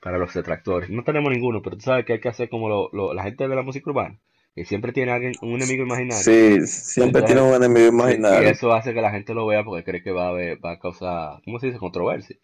[0.00, 0.90] para los detractores.
[0.90, 3.46] No tenemos ninguno, pero tú sabes que hay que hacer como lo, lo- la gente
[3.46, 4.18] de la música urbana,
[4.58, 6.24] que siempre tiene alguien, un enemigo imaginario.
[6.24, 8.42] Sí, siempre tiene un enemigo Y imaginario.
[8.44, 10.78] eso hace que la gente lo vea porque cree que va a, haber- va a
[10.80, 11.78] causar, ¿cómo se dice?
[11.78, 12.36] Controversia.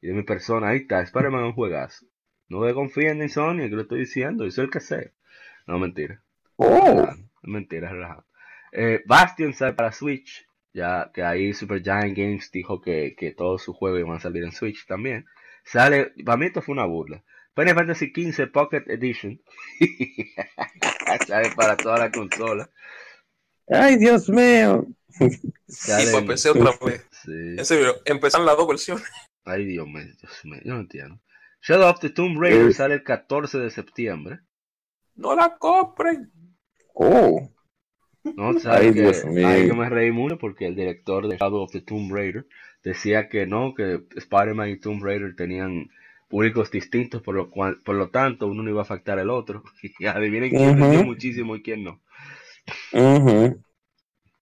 [0.00, 2.06] y de mi persona, ahí está, Spider-Man es un juegazo.
[2.48, 5.12] No confíen en Sony, que lo estoy diciendo, yo soy el que sé.
[5.66, 6.22] No, mentira.
[6.58, 7.12] Oh,
[7.42, 8.24] Mentira, relajado.
[8.72, 13.76] Eh, Bastion sale para Switch, ya que ahí Supergiant Games dijo que, que todos sus
[13.76, 15.26] juegos iban a salir en Switch también.
[15.64, 17.22] Sale, para mí esto fue una burla.
[17.54, 19.40] Final Fantasy XV Pocket Edition.
[21.26, 22.70] sale para toda la consola.
[23.68, 24.86] ay, Dios mío.
[25.68, 27.06] Sale pues en- empecé otra vez.
[27.24, 27.30] sí.
[27.58, 29.04] En serio, empezaron las dos versiones.
[29.44, 31.20] Ay, Dios mío, Dios mío, yo no entiendo.
[31.62, 32.72] Shadow of the Tomb Raider Eh.
[32.74, 34.40] sale el 14 de septiembre.
[35.14, 36.32] No la compren.
[36.94, 37.50] Oh,
[38.24, 39.46] No, sabes Ay, que, Dios mío.
[39.48, 42.46] ahí yo me reí mucho porque el director de Shadow of the Tomb Raider
[42.82, 45.88] decía que no, que Spider-Man y Tomb Raider tenían
[46.32, 49.62] públicos distintos, por lo cual, por lo tanto, uno no iba a afectar al otro.
[50.00, 50.82] Y adivinen quién Ujú.
[50.82, 52.00] vendió muchísimo y quién no.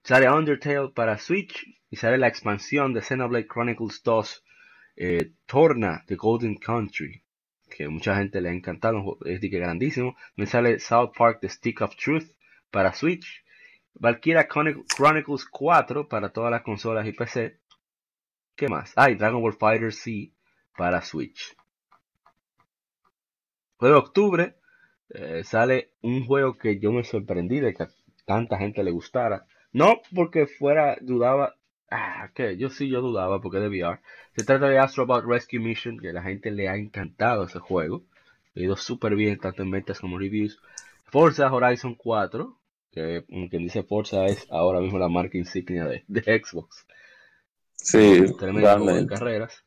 [0.09, 1.55] Sale Undertale para Switch
[1.91, 4.45] y sale la expansión de Xenoblade Chronicles 2,
[4.97, 7.23] eh, Torna, The Golden Country,
[7.71, 10.17] que mucha gente le ha encantado, es de que grandísimo.
[10.37, 12.29] Me sale South Park, The Stick of Truth
[12.71, 13.27] para Switch,
[13.95, 17.59] Valkyria Chronic- Chronicles 4 para todas las consolas y PC.
[18.57, 18.93] ¿Qué más?
[18.97, 20.33] Ah, y Dragon Ball Fighter C
[20.77, 21.57] para Switch.
[23.81, 24.55] De octubre
[25.11, 27.91] eh, sale un juego que yo me sorprendí de que a
[28.27, 29.47] tanta gente le gustara.
[29.73, 31.57] No porque fuera, dudaba,
[31.91, 34.01] ah, que yo sí, yo dudaba porque de VR.
[34.37, 37.59] Se trata de Astro Bot Rescue Mission, que a la gente le ha encantado ese
[37.59, 38.05] juego.
[38.55, 40.61] Ha ido súper bien, tanto en ventas como reviews.
[41.05, 42.57] Forza Horizon 4,
[42.93, 46.87] que como quien dice Forza es ahora mismo la marca insignia de, de Xbox.
[47.75, 49.65] Sí, Tremendo de carreras.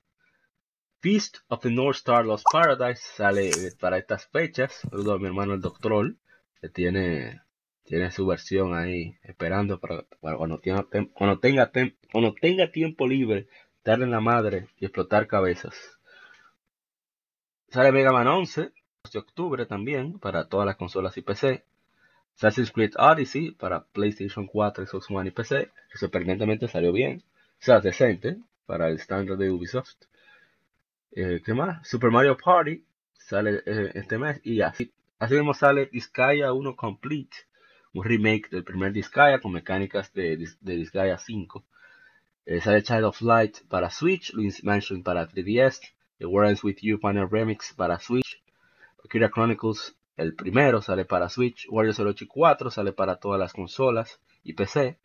[1.04, 4.72] Feast of the North Star Lost Paradise sale eh, para estas fechas.
[4.89, 6.16] Saludo a mi hermano el Doctor,
[6.62, 7.41] que tiene,
[7.84, 11.70] tiene su versión ahí esperando para, cuando, tenga, cuando, tenga
[12.10, 13.49] cuando tenga tiempo libre,
[13.84, 15.76] darle en la madre y explotar cabezas.
[17.68, 18.72] Sale Mega Man 11
[19.12, 21.66] de octubre también para todas las consolas y PC.
[22.38, 27.26] Assassin's Creed Odyssey para PlayStation 4, Xbox One y PC, que sorprendentemente salió bien.
[27.60, 27.82] O sea,
[28.66, 29.97] para el estándar de Ubisoft.
[31.16, 31.88] Eh, ¿Qué más?
[31.88, 32.84] Super Mario Party
[33.14, 37.38] sale eh, este mes y así, así mismo sale Disgaea 1 Complete,
[37.93, 41.64] un remake del primer Disgaea con mecánicas de, de Disgaea 5.
[42.45, 45.82] Eh, sale Child of Light para Switch, Luigi's Mansion para 3DS,
[46.18, 48.41] The War Ends With You Final Remix para Switch,
[49.05, 53.53] Akira Chronicles el primero sale para Switch, Warriors 08 y 4 sale para todas las
[53.53, 54.97] consolas y PC.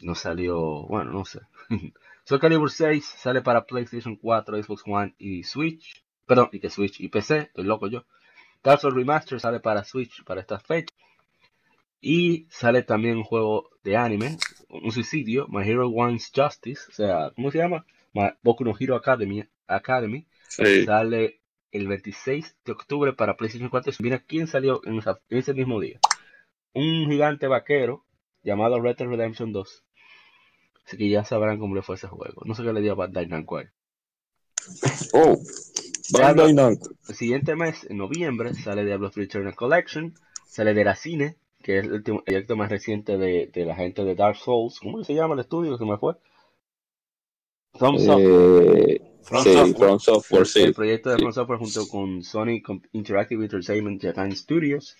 [0.00, 1.40] No salió, bueno, no sé.
[2.28, 6.04] Soul Calibur 6 sale para PlayStation 4, Xbox One y Switch.
[6.26, 8.04] Perdón, y que Switch y PC, estoy loco yo.
[8.62, 10.92] Dark Souls Remaster sale para Switch para esta fecha.
[12.02, 14.36] Y sale también un juego de anime,
[14.68, 17.86] un suicidio, My Hero Wants Justice, o sea, ¿cómo se llama?
[18.12, 20.26] Ma- Boku no Hero Academy, Academy.
[20.48, 20.84] Sí.
[20.84, 21.40] Sale
[21.72, 23.92] el 26 de octubre para PlayStation 4.
[24.00, 25.98] Mira quién salió en, esa- en ese mismo día.
[26.74, 28.04] Un gigante vaquero
[28.42, 29.84] llamado Red Dead Redemption 2.
[30.88, 32.42] Así que ya sabrán cómo le fue ese juego.
[32.46, 33.60] No sé qué le dio a Bandai Namco.
[35.12, 35.38] Oh.
[36.14, 36.88] Bandai Namco.
[37.06, 40.14] El siguiente mes, en noviembre, sale Diablo 3 Eternal Collection.
[40.46, 44.02] Sale de la cine, que es el último proyecto más reciente de, de la gente
[44.02, 44.80] de Dark Souls.
[44.80, 45.76] ¿Cómo se llama el estudio?
[45.76, 46.14] Se me fue.
[47.74, 48.90] From Software.
[48.90, 49.76] Eh, From sí, Software.
[49.76, 50.62] From Software, sí.
[50.62, 51.20] el proyecto de sí.
[51.20, 52.62] From Software junto con Sony
[52.92, 54.96] Interactive Entertainment Japan Studios.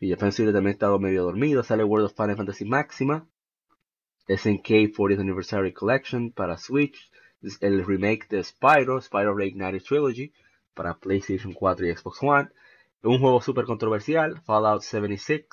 [0.00, 1.62] Y Japan Studios también ha estado medio dormido.
[1.62, 3.28] Sale World of Final Fantasy Maxima.
[4.26, 7.10] SNK 40th Anniversary Collection para Switch.
[7.60, 10.32] El remake de Spyro, Spyro Reignited Trilogy
[10.72, 12.48] para PlayStation 4 y Xbox One.
[13.02, 15.44] Un juego súper controversial, Fallout 76.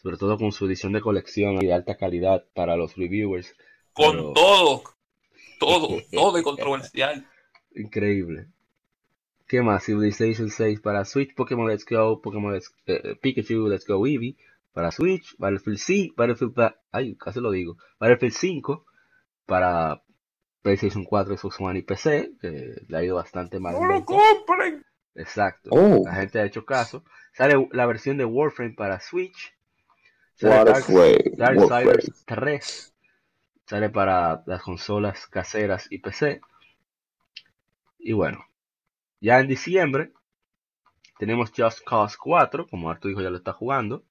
[0.00, 3.52] Sobre todo con su edición de colección y de alta calidad para los reviewers.
[3.92, 4.82] Con Pero- todo.
[5.58, 5.98] Todo.
[6.12, 7.26] Todo de controversial.
[7.74, 8.46] Increíble.
[9.48, 9.84] ¿Qué más?
[9.84, 14.36] Civilization 6 para Switch, Pokémon Let's Go, Pokémon Let's, eh, Pikachu Let's Go Eevee
[14.78, 18.86] para Switch, Battlefield 5, Battlefield, pa- ay, casi lo digo, Battlefield 5
[19.44, 20.04] para
[20.62, 23.74] PlayStation 4, Xbox One y PC, que le ha ido bastante mal.
[23.74, 24.84] ¡No lo compren!
[25.16, 25.70] Exacto.
[25.72, 27.02] Oh, La gente ha hecho caso.
[27.32, 29.52] Sale la versión de Warframe para Switch.
[30.36, 31.36] Sale Dark- Warframe.
[31.36, 32.52] Darksiders Warframe.
[32.52, 32.94] 3
[33.66, 36.40] sale para las consolas caseras y PC.
[37.98, 38.46] Y bueno,
[39.20, 40.12] ya en diciembre
[41.18, 44.04] tenemos Just Cause 4, como Artu dijo ya lo está jugando.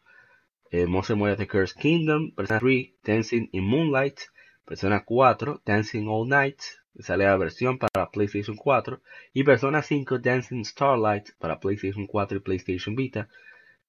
[0.71, 4.19] Eh, Monster The Curse Kingdom, Persona 3, Dancing in Moonlight,
[4.65, 6.61] Persona 4, Dancing All Night,
[6.99, 9.01] sale la versión para PlayStation 4,
[9.33, 13.29] y Persona 5, Dancing Starlight para PlayStation 4 y PlayStation Vita.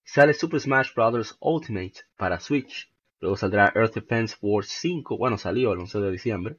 [0.05, 1.37] Sale Super Smash Bros.
[1.41, 6.57] Ultimate para Switch, luego saldrá Earth Defense Force 5, bueno, salió el 11 de diciembre,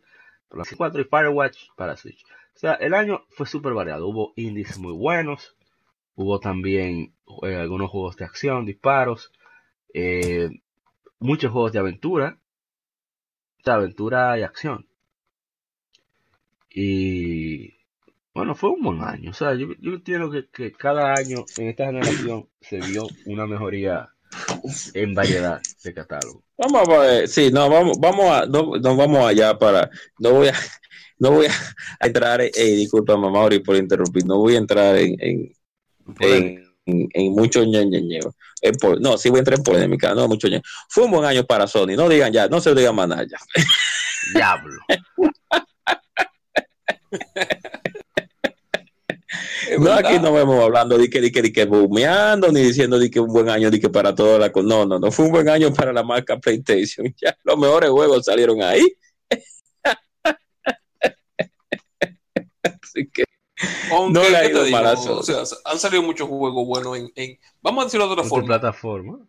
[0.49, 2.23] para 4 y Firewatch para Switch.
[2.55, 5.55] O sea, el año fue súper variado, hubo indies muy buenos,
[6.15, 7.13] hubo también
[7.43, 9.31] eh, algunos juegos de acción, disparos,
[9.93, 10.49] eh,
[11.19, 12.39] muchos juegos de aventura,
[13.63, 14.87] de aventura y acción.
[16.69, 17.73] Y
[18.33, 19.31] bueno, fue un buen año.
[19.31, 23.45] O sea, yo, yo entiendo que, que cada año en esta generación se vio una
[23.45, 24.09] mejoría
[24.93, 26.43] en variedad de catálogo.
[26.57, 30.47] Vamos a ver, sí, no, vamos, vamos a, no, no vamos allá para, no voy
[30.49, 30.53] a,
[31.19, 35.53] no voy a entrar, eh, disculpa Mauri por interrumpir, no voy a entrar en, en,
[36.19, 36.68] en,
[37.13, 37.63] en mucho
[38.77, 40.61] po- no, sí voy a entrar en polémica, no mucho ñe.
[40.89, 43.37] Fue un buen año para Sony, no digan ya, no se digan más nada ya.
[44.33, 44.75] Diablo.
[49.77, 53.09] No, aquí no vemos hablando de que, de que, de que bumeando, ni diciendo de
[53.11, 54.51] que un buen año, de que para toda la...
[54.63, 57.13] No, no, no, fue un buen año para la marca PlayStation.
[57.21, 58.81] Ya, los mejores juegos salieron ahí.
[62.63, 63.23] Así que,
[63.91, 64.79] Aunque, no le ha ¿qué te ido digo?
[65.19, 68.47] O sea, han salido muchos juegos buenos en, en- vamos a decirlo de otra forma.
[68.47, 69.19] plataforma.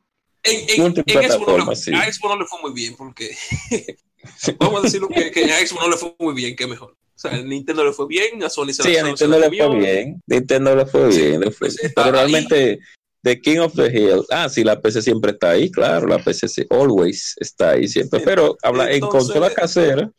[0.42, 1.92] En, en, en Xbox no le, sí.
[1.92, 3.36] a Xbox no le fue muy bien porque
[4.58, 6.92] vamos a decirlo que, que a Xbox no le fue muy bien, que mejor.
[6.92, 9.78] O sea, a Nintendo le fue bien, a Sony se sí, a Nintendo le fue
[9.78, 10.22] bien.
[10.26, 11.40] Nintendo le fue bien.
[11.40, 12.78] le fue pues Pero realmente,
[13.22, 14.24] The King of the Hill.
[14.30, 16.06] Ah, sí, la PC siempre está ahí, claro.
[16.06, 18.20] La PC sí, always está ahí siempre.
[18.20, 20.10] Pero habla en consola casera.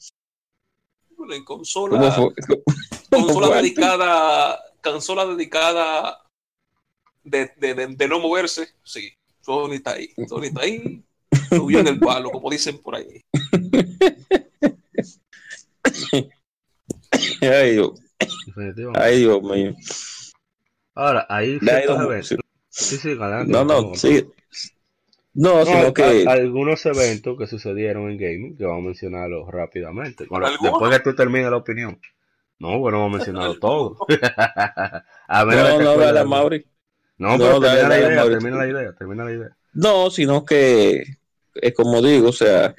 [1.18, 2.16] Bueno, en ¿Cómo consola,
[3.12, 6.22] consola dedicada, consola dedicada
[7.24, 9.12] de, de, de, de no moverse, sí.
[9.41, 11.03] Sony está ahí, Sony está ahí,
[11.49, 13.22] subió en el palo, como dicen por ahí.
[17.41, 17.99] Ay, Dios,
[18.95, 19.76] ay, Dios mío.
[20.93, 21.59] Ahora, ahí.
[22.70, 23.16] Sí, sí,
[23.47, 24.26] No, no, sí.
[25.34, 26.26] No, No, sino que.
[26.28, 30.28] algunos eventos que sucedieron en gaming que vamos a mencionarlos rápidamente.
[30.62, 31.99] Después que tú termines la opinión.
[32.62, 33.97] No, bueno, vamos a mencionarlo todo.
[35.28, 36.66] a ver, No, no, dale a de- Mauri.
[37.18, 38.34] No, No, pero dale, termina la dale, idea, Mauri.
[38.36, 39.57] termina la idea, termina la idea.
[39.74, 41.03] No, sino que
[41.55, 42.76] es como digo, o sea,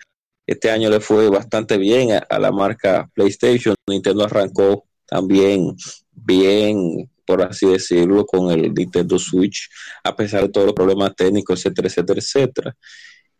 [0.46, 3.74] este año le fue bastante bien a, a la marca PlayStation.
[3.88, 5.74] Nintendo arrancó también
[6.12, 9.68] bien, por así decirlo, con el Nintendo Switch,
[10.04, 12.76] a pesar de todos los problemas técnicos, etcétera, etcétera, etcétera.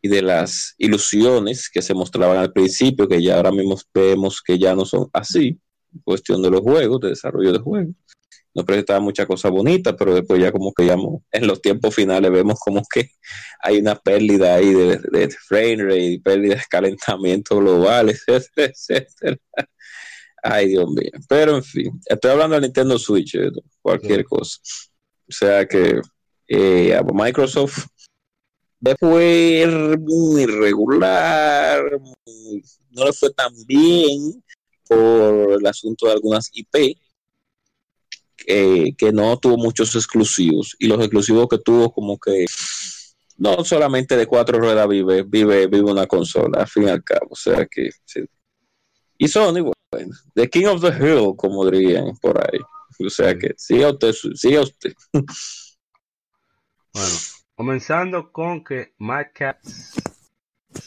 [0.00, 4.58] Y de las ilusiones que se mostraban al principio, que ya ahora mismo vemos que
[4.58, 5.58] ya no son así,
[6.04, 7.94] cuestión de los juegos, de desarrollo de juegos.
[8.54, 10.96] Nos presentaba muchas cosas bonitas, pero después ya como que ya
[11.32, 13.10] en los tiempos finales vemos como que
[13.62, 19.38] hay una pérdida ahí de, de frame rate, pérdida de calentamiento global, etcétera, etcétera.
[20.42, 21.10] Ay, Dios mío.
[21.28, 24.24] Pero en fin, estoy hablando del Nintendo Switch, eh, cualquier Sí.
[24.24, 24.58] cosa.
[25.28, 26.00] O sea que
[26.48, 27.86] eh, Microsoft
[28.98, 31.80] fue muy irregular,
[32.90, 34.42] no le fue tan bien
[34.92, 36.98] el asunto de algunas IP,
[38.36, 40.76] que, que no tuvo muchos exclusivos.
[40.78, 42.46] Y los exclusivos que tuvo como que
[43.38, 47.28] no solamente de cuatro ruedas vive vive vive una consola al fin y al cabo.
[47.30, 48.20] O sea que sí.
[49.18, 52.60] y Sony bueno The King of the Hill como dirían por ahí.
[53.04, 54.92] O sea que siga usted siga usted.
[56.94, 57.14] Bueno,
[57.54, 59.94] comenzando con que Mad Cats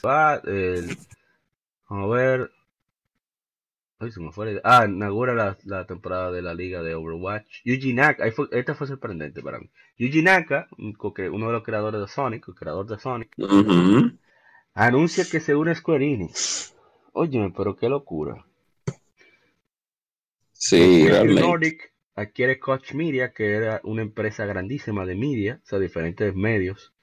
[0.06, 0.40] va,
[1.90, 2.52] vamos a ver,
[4.00, 7.46] ay, se me fue ah, inaugura la, la temporada de la liga de Overwatch.
[7.64, 9.70] Yuji Naka, fue, esta fue sorprendente para mí.
[9.98, 13.36] Yuji Naka, uno de los creadores de Sonic, el creador de Sonic,
[14.74, 16.76] anuncia que se une a Square Enix.
[17.14, 18.46] Óyeme, pero qué locura.
[20.52, 25.80] sí realmente Nordic adquiere Koch Media, que era una empresa grandísima de media, o sea,
[25.80, 26.94] diferentes medios.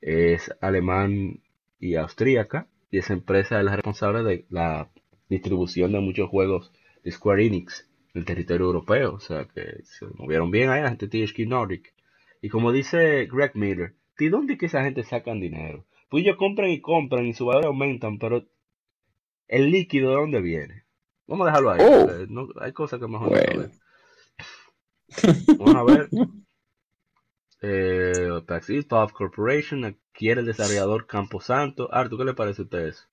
[0.00, 1.42] Es alemán
[1.78, 4.88] y austríaca, y esa empresa es la responsable de la
[5.30, 6.70] distribución de muchos juegos
[7.02, 9.14] de Square Enix en el territorio europeo.
[9.14, 11.94] O sea, que se movieron bien ahí la gente de THQ Nordic.
[12.42, 15.86] Y como dice Greg Miller, ¿de dónde que esa gente sacan dinero?
[16.10, 18.44] Pues ellos compran y compran y su valor aumentan, pero
[19.48, 20.84] el líquido de dónde viene.
[21.26, 21.80] Vamos a dejarlo ahí.
[21.82, 22.26] Oh.
[22.28, 23.70] no- hay cosas que mejor no Bueno.
[25.08, 25.56] saber.
[25.58, 26.08] Vamos a ver.
[27.62, 28.40] Eh,
[28.88, 31.92] Puff Corporation adquiere el desarrollador Camposanto.
[31.92, 33.04] Artu, ¿qué le parece a usted eso?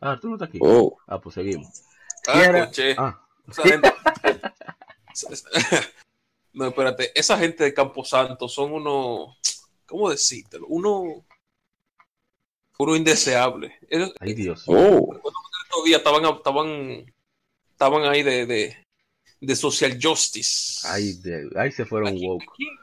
[0.00, 0.58] Artu no está aquí.
[0.60, 1.82] oh Ah, pues seguimos.
[2.26, 2.70] Ah.
[2.98, 3.94] Ah, Esa gente-
[6.52, 9.36] No, espérate, esa gente de Camposanto son unos
[9.86, 10.66] ¿cómo decírtelo?
[10.68, 11.24] Uno,
[12.78, 13.76] uno indeseable.
[14.20, 14.62] Ay, Dios.
[14.66, 15.20] Oh,
[15.70, 17.12] todavía estaban, estaban,
[17.72, 18.86] estaban ahí de, de,
[19.40, 20.86] de social justice.
[20.88, 22.44] Ay, de- ay, se fueron ¿A quién- woke.
[22.56, 22.78] quién-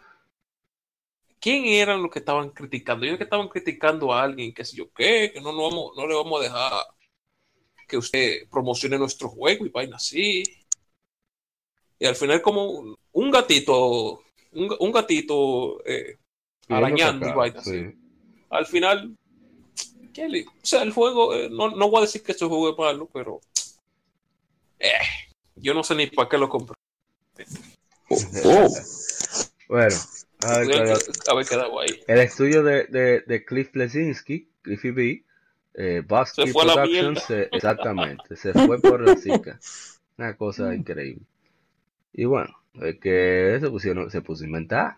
[1.39, 3.03] ¿Quién eran los que estaban criticando?
[3.05, 6.05] Yo que estaban criticando a alguien, que sé yo qué, que no, no, vamos, no
[6.05, 6.71] le vamos a dejar
[7.91, 10.43] que usted promocione nuestro juego y vaina así.
[11.99, 14.23] Y al final como un gatito,
[14.53, 16.17] un, un gatito eh,
[16.69, 17.71] arañando y vaina así.
[17.71, 17.97] sí.
[18.49, 19.17] Al final,
[20.13, 22.77] ¿qué o sea, el juego, eh, no, no voy a decir que este juego es
[22.77, 23.41] malo, pero
[24.79, 24.91] eh,
[25.55, 26.75] yo no sé ni para qué lo compré.
[28.09, 28.67] oh, oh.
[29.67, 29.95] Bueno,
[30.41, 30.97] a ver,
[31.29, 31.99] haber quedado ahí.
[32.07, 35.25] el estudio de, de, de Cliff Blesinski, Cliffy B,
[35.73, 39.59] eh, Bosky Se fue a la Productions, eh, exactamente, se fue por la zika.
[40.17, 41.25] Una cosa increíble.
[42.13, 42.49] Y bueno,
[42.81, 44.97] es que se pusieron, se puso a inventar.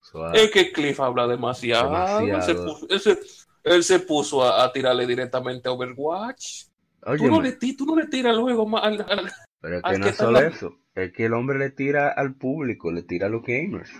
[0.00, 1.90] So, ah, Es que Cliff habla demasiado.
[1.90, 2.36] Demasiado.
[2.36, 3.20] Él, se puso, él se-
[3.64, 6.64] él se puso a, a tirarle directamente a Overwatch.
[7.06, 9.98] oye, Tú no, le, tú no le tiras luego más al- al- pero es que
[9.98, 13.26] no es solo la- eso, es que el hombre le tira al público, le tira
[13.28, 13.90] a los gamers.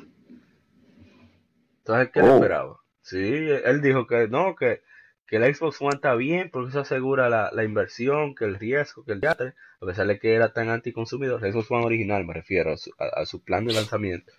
[1.79, 2.35] Entonces, ¿qué le Oh.
[2.37, 2.77] esperaba?
[3.03, 3.19] Sí,
[3.65, 4.83] él dijo que no, que,
[5.27, 9.05] que el Xbox One está bien porque eso asegura la, la inversión, que el riesgo,
[9.05, 12.35] que el teatro, a pesar de que era tan anticonsumidor, el Xbox One original me
[12.35, 14.33] refiero a su, a, a su plan de lanzamiento,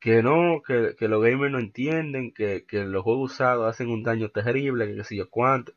[0.00, 4.02] que no, que, que los gamers no entienden, que, que los juegos usados hacen un
[4.02, 5.72] daño terrible, que qué sé yo cuánto.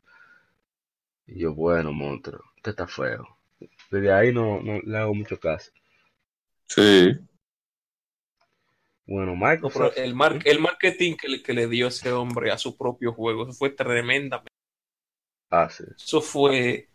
[1.26, 3.26] Y yo, bueno, monstruo, usted está feo.
[3.90, 5.70] Desde ahí no, no le hago mucho caso.
[6.66, 7.20] Sí.
[9.10, 9.98] Bueno, No, Microsoft.
[9.98, 13.42] el, mar- el marketing que le, que le dio ese hombre a su propio juego
[13.42, 14.44] eso fue tremenda.
[15.50, 15.82] Ah, sí.
[15.96, 16.88] Eso fue.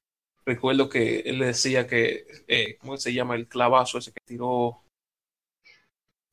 [0.45, 2.25] Recuerdo que él le decía que.
[2.47, 3.35] eh, ¿Cómo se llama?
[3.35, 4.81] El clavazo ese que tiró.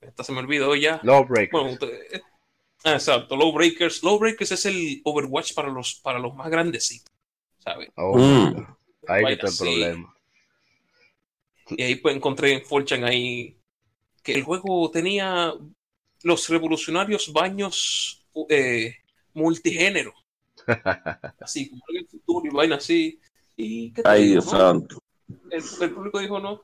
[0.00, 1.00] Esta se me olvidó ya.
[1.02, 1.50] Lawbreakers.
[1.50, 2.22] Bueno, usted- eh,
[2.84, 4.04] ah, exacto, Low Breakers.
[4.04, 7.12] Low Breakers es el Overwatch para los, para los más grandecitos,
[7.58, 7.88] ¿sabes?
[7.96, 8.66] Oh, Mm.
[9.08, 10.14] Ahí está el problema.
[11.70, 13.56] Y ahí pues encontré en Fortune ahí
[14.22, 15.52] que el juego tenía
[16.22, 18.96] los revolucionarios baños eh,
[19.34, 20.12] multigénero,
[21.40, 23.20] así como el futuro y vaina así.
[23.56, 24.50] ¿Y qué te Ay, digo, no?
[24.50, 24.98] santo.
[25.50, 26.62] el, el público dijo no.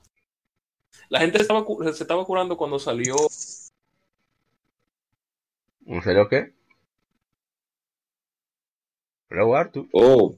[1.11, 3.15] La gente estaba, se estaba curando cuando salió
[5.87, 6.55] ¿En serio qué?
[9.31, 9.87] Hello, Arthur.
[9.93, 10.37] Oh,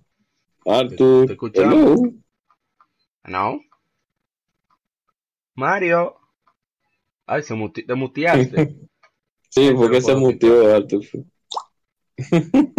[0.67, 1.27] Arthur.
[1.27, 1.75] Te escuchamos.
[1.75, 2.13] hello.
[3.25, 3.61] No.
[5.55, 6.20] Mario.
[7.31, 8.77] Ay, se muti- te muteaste.
[9.53, 11.03] Sí, porque se mutió Arthur.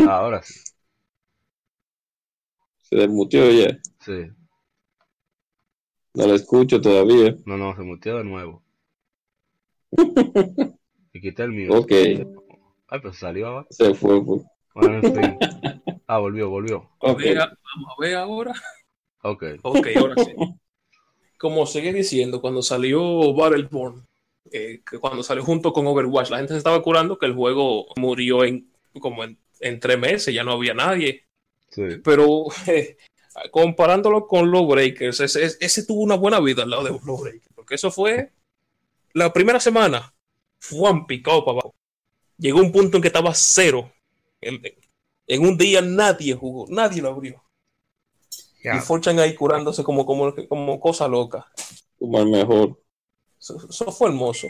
[0.08, 0.60] Ahora sí.
[2.84, 3.78] Se desmutió ya.
[3.99, 4.32] Sí.
[6.14, 7.36] No lo escucho todavía.
[7.45, 8.64] No, no, se muteó de nuevo.
[11.14, 11.74] Y quité el mío.
[11.74, 11.91] Ok,
[12.88, 13.68] Ay, pues salió ahora.
[13.70, 14.24] se fue.
[14.26, 14.43] pues.
[14.74, 15.38] Bueno, en fin.
[16.08, 16.89] Ah, volvió, volvió.
[17.02, 18.54] Vamos a ver ahora.
[19.24, 19.43] Ok.
[19.64, 20.32] Ok, ahora sí.
[21.38, 24.08] Como seguí diciendo, cuando salió Battleborn,
[24.52, 27.88] eh, que cuando salió junto con Overwatch, la gente se estaba curando que el juego
[27.95, 31.26] murió en como en, en tres meses, ya no había nadie.
[31.70, 31.84] Sí.
[32.04, 32.97] Pero eh,
[33.52, 37.76] comparándolo con Lawbreakers, ese, ese- ese tuvo una buena vida al lado de Lawbreakers, porque
[37.76, 38.32] eso fue
[39.14, 40.14] la primera semana,
[40.60, 41.76] fue un picado para abajo.
[42.38, 43.91] Llegó un punto en que estaba cero.
[44.41, 44.62] En,
[45.28, 47.43] en un día nadie jugó, nadie lo abrió.
[48.64, 48.78] Ya.
[48.78, 51.52] Y Forchan ahí curándose como, como, como cosa loca.
[51.97, 52.80] Como el mejor.
[53.41, 54.47] Eso, eso fue hermoso.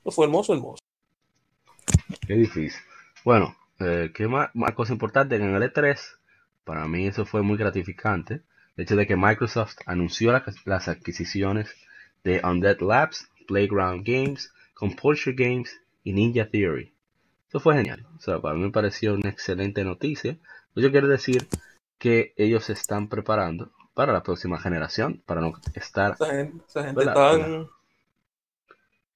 [0.00, 0.82] Eso fue hermoso, hermoso.
[2.26, 2.80] Qué difícil.
[3.24, 5.36] Bueno, eh, ¿qué más, más cosa importante?
[5.36, 5.98] En el E3,
[6.64, 8.42] para mí eso fue muy gratificante.
[8.76, 11.74] El hecho de que Microsoft anunció la- las adquisiciones
[12.24, 16.92] de Undead Labs, Playground Games, Compulsion Games y Ninja Theory.
[17.48, 18.06] Eso fue genial.
[18.16, 20.38] O sea, para mí me pareció una excelente noticia.
[20.74, 21.46] Eso quiere decir
[21.98, 26.14] que ellos se están preparando para la próxima generación, para no estar...
[26.14, 27.04] Esa gente, esa gente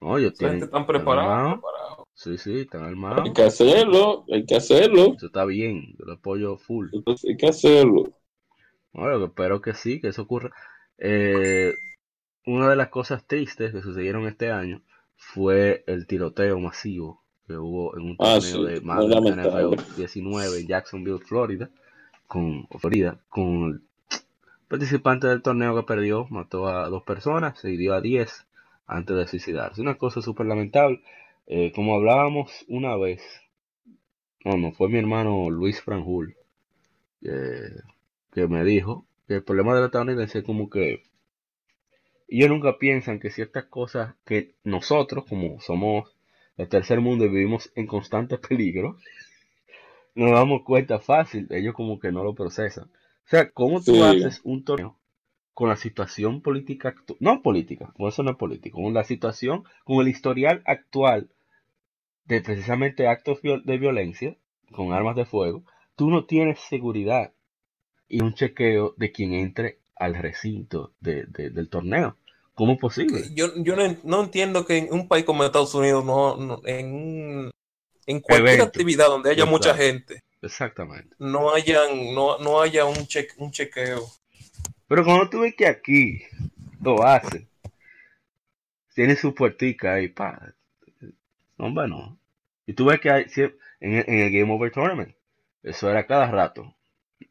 [0.01, 0.69] No, ellos tienen...
[0.69, 1.27] tan preparada.
[1.35, 1.59] armados.
[1.61, 2.03] preparada.
[2.13, 3.21] Sí, sí, están armados.
[3.25, 5.13] Hay que hacerlo, hay que hacerlo.
[5.15, 6.87] Eso está bien, yo lo apoyo full.
[6.91, 8.03] Entonces hay que hacerlo.
[8.91, 10.51] Bueno, espero que sí, que eso ocurra.
[10.97, 11.73] Eh,
[12.45, 14.81] una de las cosas tristes que sucedieron este año
[15.15, 19.75] fue el tiroteo masivo que hubo en un Ah, torneo sí, de lamentable.
[19.77, 21.69] NFL 19 en Jacksonville, Florida,
[22.27, 23.81] con Florida, con el
[24.67, 28.45] participante del torneo que perdió, mató a dos personas, se hirió a 10
[28.89, 29.81] antes de suicidarse.
[29.81, 31.01] Una cosa súper lamentable.
[31.47, 33.21] Eh, como hablábamos una vez,
[34.43, 36.35] no, no, fue mi hermano Luis Franjul,
[37.23, 37.71] eh,
[38.33, 41.03] que me dijo que el problema de los estadounidenses es como que
[42.29, 46.15] ellos nunca piensan que ciertas cosas que nosotros, como somos
[46.55, 48.95] el tercer mundo y vivimos en constante peligro,
[50.15, 52.85] nos damos cuenta fácil, ellos como que no lo procesan.
[52.85, 54.01] O sea, ¿cómo tú Sí.
[54.03, 54.98] haces un torneo
[55.59, 57.17] con la situación política actual?
[57.27, 61.29] No política, con eso no es político, con la situación, con el historial actual
[62.31, 64.37] de precisamente actos viol- de violencia
[64.77, 65.63] con armas de fuego,
[65.97, 67.33] tú no tienes seguridad
[68.09, 72.15] y un chequeo de quien entre al recinto de- de- del torneo.
[72.55, 73.21] ¿Cómo es posible?
[73.33, 77.49] Yo, yo no, no entiendo que en un país como Estados Unidos, no, no- en,
[78.07, 78.69] en cualquier Evento.
[78.69, 81.15] actividad donde haya mucha gente, Exactamente.
[81.19, 84.01] no hayan, no, no haya un, cheque, un chequeo.
[84.89, 86.23] Pero cuando tú ves que aquí
[86.81, 87.47] lo hacen,
[88.93, 90.53] tiene su puertica ahí, pa.
[91.57, 92.17] Hombre, no.
[92.65, 93.25] Y tú ves que hay,
[93.79, 95.15] en, el- en el Game Over Tournament,
[95.63, 96.75] eso era cada rato.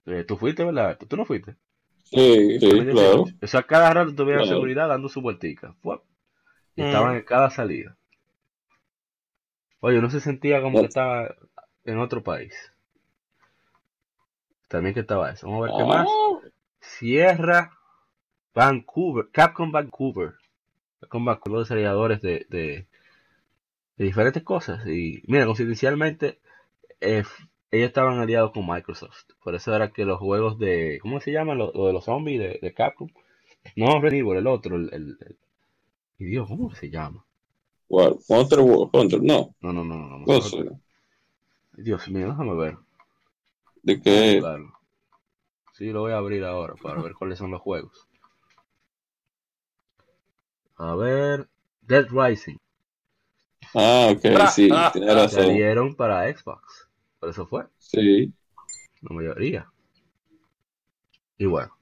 [0.06, 0.98] Eh, tú fuiste, ¿verdad?
[0.98, 1.56] ¿Tú no fuiste?
[2.04, 3.24] Sí, sí, claro.
[3.40, 4.56] Eso a cada rato tuviera Claro.
[4.56, 5.74] seguridad dando su vueltica.
[6.76, 6.84] Y Mm.
[6.84, 7.96] estaban en cada salida.
[9.80, 11.34] Oye, no se sentía como que estaba
[11.84, 12.54] en otro país.
[14.68, 15.46] También que estaba eso.
[15.46, 16.08] Vamos a ver qué Ah, más.
[16.92, 17.60] Sierra
[18.54, 20.34] Vancouver, Capcom Vancouver.
[21.00, 22.86] Capcom Vancouver, los desarrolladores de, de,
[23.98, 24.86] de diferentes cosas.
[24.86, 26.38] Y mira, coincidencialmente,
[27.00, 27.24] eh,
[27.72, 29.24] ellos estaban aliados con Microsoft.
[29.44, 31.54] Por eso era que los juegos de, ¿cómo se llama?
[31.56, 33.08] Lo, lo de los zombies de, de Capcom.
[33.76, 35.38] No Resident el otro, el, el- el-
[36.18, 37.24] y Dios, ¿cómo se llama?
[37.86, 38.16] ¿Cuál?
[38.28, 39.54] Hunter, Hunter, no.
[39.60, 40.18] No, no, no, no.
[40.18, 40.80] no.
[41.78, 42.76] Dios mío, déjame ver.
[43.82, 44.40] ¿De qué?
[44.40, 44.77] buscarlo.
[45.78, 48.06] Sí, lo voy a abrir ahora para ver cuáles son los juegos.
[50.78, 51.46] A ver,
[51.82, 52.56] Dead Rising.
[53.74, 55.44] Ah, ok, Ah, sí, ah, tiene razón.
[55.44, 56.88] Salieron para Xbox.
[57.20, 58.32] Por eso fue, Sí.
[59.02, 59.66] la mayoría.
[61.38, 61.72] Y bueno,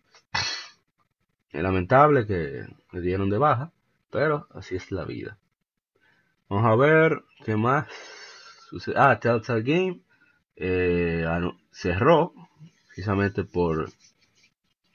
[1.50, 3.72] es lamentable que le dieron de baja,
[4.10, 5.38] pero así es la vida.
[6.48, 7.88] Vamos a ver qué más
[8.70, 8.94] sucede.
[8.96, 10.00] Ah, Telltale Game
[10.56, 11.24] eh,
[11.72, 12.32] cerró
[12.96, 13.90] precisamente por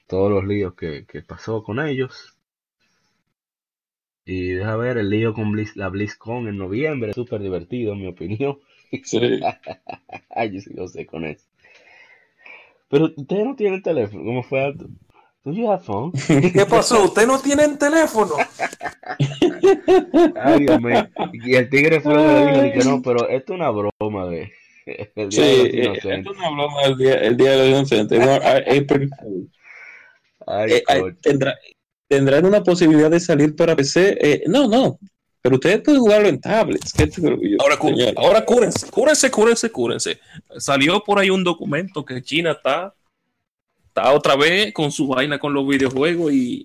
[0.08, 2.36] todos los líos que, que pasó con ellos.
[4.24, 8.08] Y deja ver el lío con Blizz- la BlizzCon en noviembre, súper divertido en mi
[8.08, 8.58] opinión.
[9.04, 9.40] Sí.
[10.28, 11.46] Ay, yo sí lo sé con eso.
[12.90, 14.86] Pero ustedes no tienen teléfono, ¿cómo fue alto?
[15.44, 16.12] ¿Do you have phone?
[16.52, 17.04] ¿Qué pasó?
[17.04, 18.34] ¿Usted no tiene el teléfono?
[20.36, 21.08] Ay, Dios mío.
[21.32, 24.26] Y el tigre fue lo que le dijo, dije, no, pero esto es una broma
[24.26, 24.52] de
[25.16, 26.18] el Sí, de los inocentes.
[26.18, 28.20] esto es una broma del día, el día de los inocentes.
[28.20, 29.10] April.
[30.46, 30.82] Ay, Eh,
[31.20, 31.56] tendrá,
[32.08, 34.18] ¿Tendrán una posibilidad de salir para PC?
[34.20, 34.98] Eh, no, no.
[35.40, 36.92] Pero ustedes pueden jugarlo en tablets.
[36.92, 38.12] ¿Qué te- yo- Ahora, cu- señor?
[38.16, 40.18] ahora cúrense, cúrense, cúrense, cúrense.
[40.58, 42.94] Salió por ahí un documento que China está,
[43.86, 46.62] está otra vez con su vaina con los videojuegos y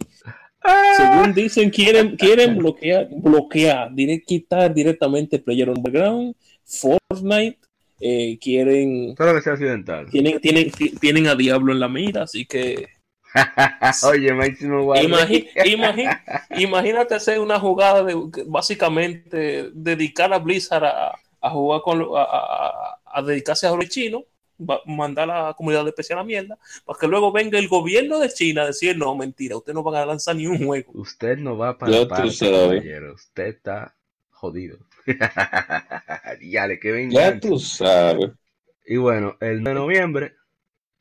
[0.97, 7.57] según dicen quieren, quieren bloquear, bloquear, dire- quitar directamente Player Underground, Fortnite,
[7.99, 10.07] eh, quieren, Solo que sea accidental.
[10.09, 12.87] tienen, tienen, ti- tienen a Diablo en la mira, así que
[14.03, 15.47] Oye, Máximo imagi-
[16.57, 18.15] imagínate hacer una jugada de
[18.47, 23.89] básicamente dedicar a Blizzard a, a jugar con lo- a, a- a dedicarse a los
[23.89, 24.23] chinos,
[24.59, 28.19] va- mandar a la comunidad especial a la mierda, para que luego venga el gobierno
[28.19, 30.91] de China a decir no, mentira, ustedes no van a lanzar ni un juego.
[30.95, 32.27] Usted no va para la parte.
[32.27, 33.93] Usted está
[34.31, 34.77] jodido.
[36.41, 38.31] ya le que Ya tú sabes.
[38.85, 40.33] Y bueno, el 9 de noviembre,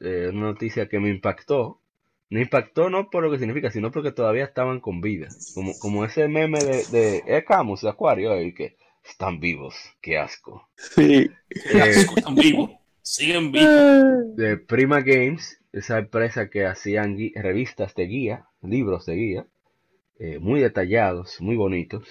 [0.01, 1.81] eh, una noticia que me impactó.
[2.29, 5.29] Me impactó no por lo que significa, sino porque todavía estaban con vida.
[5.55, 10.18] Como, como ese meme de, de eh, Camus, de Acuario, eh, que están vivos, qué
[10.18, 10.68] asco.
[10.76, 11.30] Sí.
[11.72, 12.71] Eh, Están vivos,
[13.03, 14.37] siguen vivos.
[14.37, 19.47] de Prima Games, esa empresa que hacían revistas de guía, libros de guía,
[20.18, 22.07] eh, muy detallados, muy bonitos.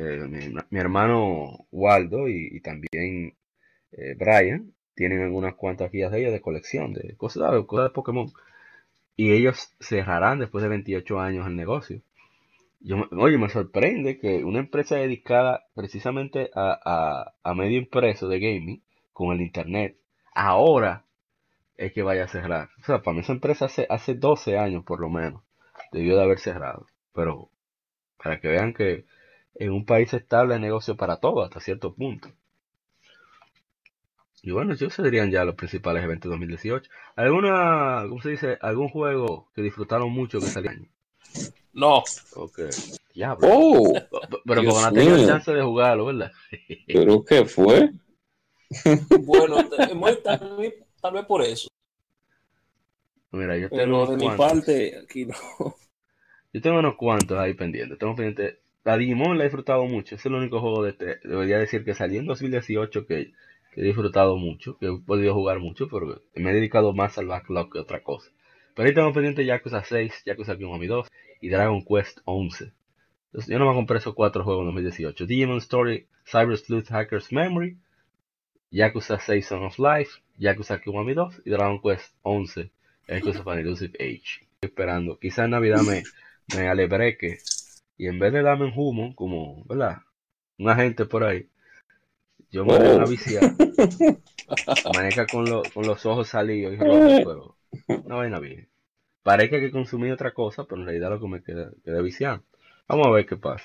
[0.00, 3.34] Eh, mi, hermano Waldo y, también
[3.90, 7.64] eh, Brian tienen algunas cuantas guías de ellos de colección, de cosas, ¿sabes?
[7.66, 8.32] cosas de Pokémon.
[9.16, 12.00] Y ellos cerrarán después de 28 años el negocio.
[12.80, 18.38] Yo, oye, me sorprende que una empresa dedicada precisamente a, a, a medio impreso de
[18.38, 19.96] gaming, con el internet,
[20.32, 21.04] ahora
[21.76, 22.70] es que vaya a cerrar.
[22.80, 25.42] O sea, para mí esa empresa hace, hace 12 años por lo menos
[25.90, 26.86] debió de haber cerrado.
[27.12, 27.50] Pero
[28.22, 29.06] para que vean que
[29.56, 32.30] en un país estable hay negocio para todo hasta cierto punto.
[34.42, 36.90] Y bueno, yo serían ya los principales eventos de 2018.
[37.14, 40.88] ¿Alguna, cómo se dice, algún juego que disfrutaron mucho que salió año?
[41.72, 42.58] No, Ok,
[43.14, 43.50] diablo.
[43.50, 45.16] Oh, P- Pero porque no mío.
[45.24, 46.32] chance de jugarlo, ¿verdad?
[46.90, 47.90] ¿pero qué fue?
[49.16, 49.68] bueno,
[50.22, 51.68] tal, vez- tal vez por eso,
[53.32, 54.30] Mira, yo tengo pero unos de mi cuantos.
[54.30, 55.34] parte aquí no.
[56.52, 57.98] Yo tengo unos cuantos ahí pendientes.
[57.98, 58.60] Tengo pendiente.
[58.88, 60.14] La Digimon la he disfrutado mucho.
[60.14, 63.32] Es el único juego de este, debería decir que salió en 2018 que,
[63.74, 67.26] que he disfrutado mucho, que he podido jugar mucho, pero me he dedicado más al
[67.26, 68.30] backlog que otra cosa.
[68.74, 71.06] Pero ahí tengo pendiente Yakuza 6, Yakuza Kiwami 2
[71.42, 72.72] y Dragon Quest 11.
[73.26, 75.26] Entonces, yo no me compré esos cuatro juegos en 2018.
[75.26, 77.76] Digimon Story, Cyber Sleuth Hacker's Memory,
[78.70, 82.70] Yakuza 6 Son of Life, Yakuza Kiwami 2 y Dragon Quest 11,
[83.06, 84.48] Yakuza of an Elusive Age.
[84.54, 85.18] Estoy esperando.
[85.18, 86.04] Quizá en Navidad me,
[86.56, 87.40] me alebreque
[87.98, 89.98] y en vez de darme un humo, como, ¿verdad?
[90.58, 91.48] Un agente por ahí,
[92.50, 93.56] yo me voy a viciar.
[94.94, 97.56] Maneja con, lo- con los ojos salidos y rojos, pero
[98.06, 98.68] no vaina bien.
[99.22, 102.00] Parece que hay que consumir otra cosa, pero en realidad lo que me queda, queda
[102.02, 102.44] viciando.
[102.88, 103.64] Vamos a ver qué pasa.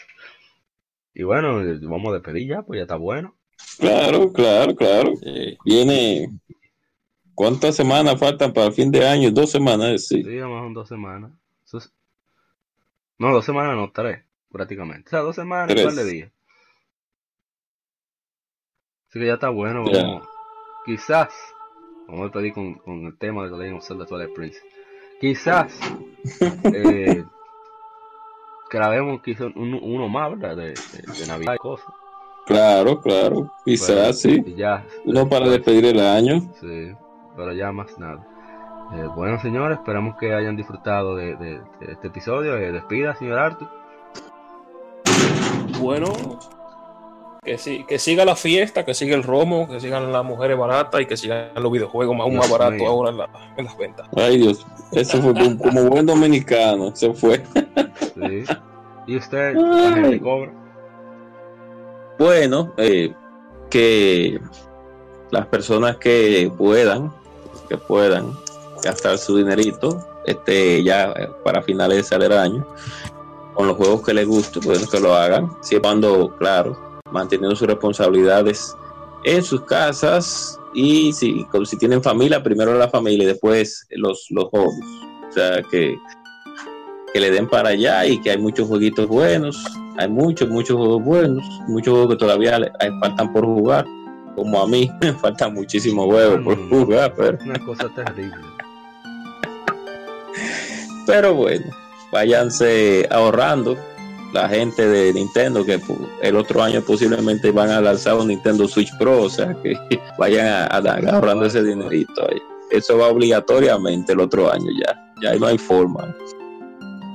[1.13, 3.35] Y bueno, vamos a despedir ya, pues ya está bueno.
[3.79, 5.13] Claro, claro, claro.
[5.25, 6.29] Eh, viene.
[7.35, 9.31] ¿Cuántas semanas faltan para el fin de año?
[9.31, 10.23] Dos semanas, sí.
[10.23, 11.31] Sí, en dos semanas.
[11.65, 11.91] Eso es-
[13.19, 15.07] No, dos semanas no, tres, prácticamente.
[15.07, 16.11] O sea, dos semanas y un par de Tres.
[16.13, 16.31] días.
[19.09, 20.27] Así que ya está bueno, vamos.
[20.85, 21.29] Quizás,
[22.07, 24.59] vamos a pedir con, con el tema de Legend of Zelda Twilight Prince.
[25.21, 25.79] Quizás
[26.73, 27.23] eh,
[28.71, 30.57] grabemos quizás un- uno más, ¿verdad?
[30.57, 31.85] De, de, de Navidad y cosas.
[32.47, 33.51] Claro, claro.
[33.63, 34.43] Quizás sí.
[34.57, 34.85] ya.
[35.05, 36.41] Uno para despedir el año.
[36.59, 36.91] Sí,
[37.37, 38.27] pero ya más nada.
[38.95, 42.57] Eh, bueno, señores, esperamos que hayan disfrutado de, de- de este episodio.
[42.57, 43.69] Eh, despida, señor Arthur.
[45.79, 46.13] Bueno,
[47.43, 51.05] que, que siga la fiesta, que siga el romo, que sigan las mujeres baratas y
[51.05, 54.07] que sigan los videojuegos aún más baratos ahora en, la- en las ventas.
[54.15, 54.65] Ay, Dios.
[54.91, 56.95] Eso fue como, como buen dominicano.
[56.95, 57.43] Se fue.
[58.15, 58.43] Sí.
[59.07, 59.55] ¿Y usted,
[60.21, 60.51] cobra?
[62.19, 63.11] Bueno, eh,
[63.69, 64.39] que
[65.31, 67.11] las personas que puedan,
[67.67, 68.31] que puedan
[68.83, 72.65] gastar su dinerito, este, ya eh, para finalizar el año,
[73.53, 76.77] con los juegos que les guste, bueno, que lo hagan, siempre cuando, claro,
[77.11, 78.75] manteniendo sus responsabilidades
[79.25, 84.25] en sus casas y si, como si tienen familia, primero la familia y después los,
[84.31, 84.85] los hobbies.
[85.29, 85.95] O sea, que,
[87.13, 89.63] que le den para allá y que hay muchos jueguitos buenos,
[89.97, 93.85] hay muchos, muchos juegos buenos, muchos juegos que todavía le- hay- faltan por jugar,
[94.35, 96.69] como a mí, me faltan muchísimos juegos por Mm.
[96.69, 98.35] jugar, pero, Una cosa terrible.
[101.05, 101.65] Pero bueno,
[102.11, 103.77] váyanse ahorrando
[104.33, 105.79] la gente de Nintendo que
[106.21, 109.75] el otro año posiblemente van a lanzar un Nintendo Switch Pro, o sea que
[110.17, 112.41] vayan a, a- ahorrando ese dinerito ahí.
[112.71, 116.15] Eso va obligatoriamente el otro año ya, ya ahí no hay forma.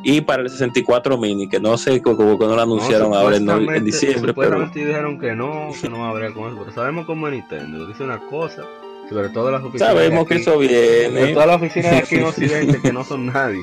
[0.05, 3.37] Y para el 64 mini, que no sé cómo cómo que no lo anunciaron ahora
[3.37, 7.05] en, diciembre, pero dijeron que no, que no va a haber con eso, pero sabemos
[7.05, 7.85] cómo es Nintendo.
[7.85, 8.63] Dice una cosa,
[9.09, 9.89] sobre todo las oficinas.
[9.93, 11.33] sabemos que eso sobre viene.
[11.33, 13.61] todas las oficinas de aquí en Occidente que no son nadie.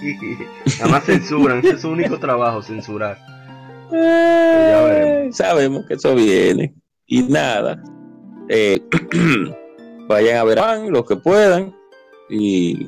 [0.80, 3.18] Nada más censuran, ese es su único trabajo, censurar.
[3.90, 5.36] veremos.
[5.36, 6.74] Sabemos que eso viene.
[7.06, 7.82] Y nada.
[8.48, 8.80] eh,
[10.08, 11.74] vayan a ver a los que puedan.
[12.28, 12.86] Y,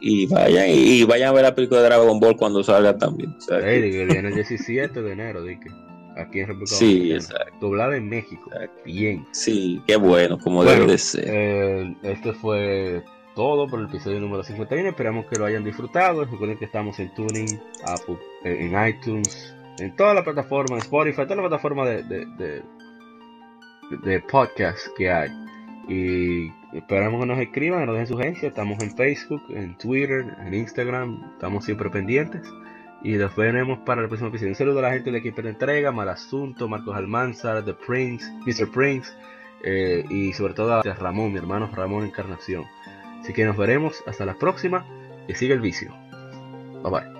[0.00, 3.30] y vayan y, vayan a ver la película de Dragon Ball cuando salga también.
[3.36, 5.70] O sea, que- viene el 17 de enero, di que
[6.16, 7.20] aquí en República sí, Dominicana.
[7.20, 7.56] exacto.
[7.60, 8.50] Doblada en México.
[8.84, 9.26] Bien.
[9.32, 11.24] Sí, qué bueno, como Bueno, debe de ser.
[11.26, 13.02] Eh, este fue
[13.34, 14.88] todo por el episodio número 51.
[14.88, 16.24] Esperamos que lo hayan disfrutado.
[16.24, 21.22] Recuerden que estamos en Tuning, Apple, eh, en iTunes, en todas las plataformas, en Spotify,
[21.22, 22.62] todas las plataformas de, de, de,
[24.02, 25.30] de podcast que hay.
[25.88, 28.44] Y esperamos que nos escriban, que nos den sugerencias.
[28.48, 31.30] Estamos en Facebook, en Twitter, en Instagram.
[31.34, 32.42] Estamos siempre pendientes.
[33.02, 34.50] Y los veremos para el próximo episodio.
[34.52, 38.24] Un saludo a la gente de Equipo de Entrega, Mal Asunto, Marcos Almanzar, The Prince,
[38.46, 38.70] Mr.
[38.70, 39.12] Prince.
[39.62, 42.64] eh, y sobre todo a Ramón, mi hermano Ramón Encarnación.
[43.20, 44.84] Así que nos veremos hasta la próxima.
[45.26, 45.92] Que siga el vicio.
[46.82, 47.16] Bye bye.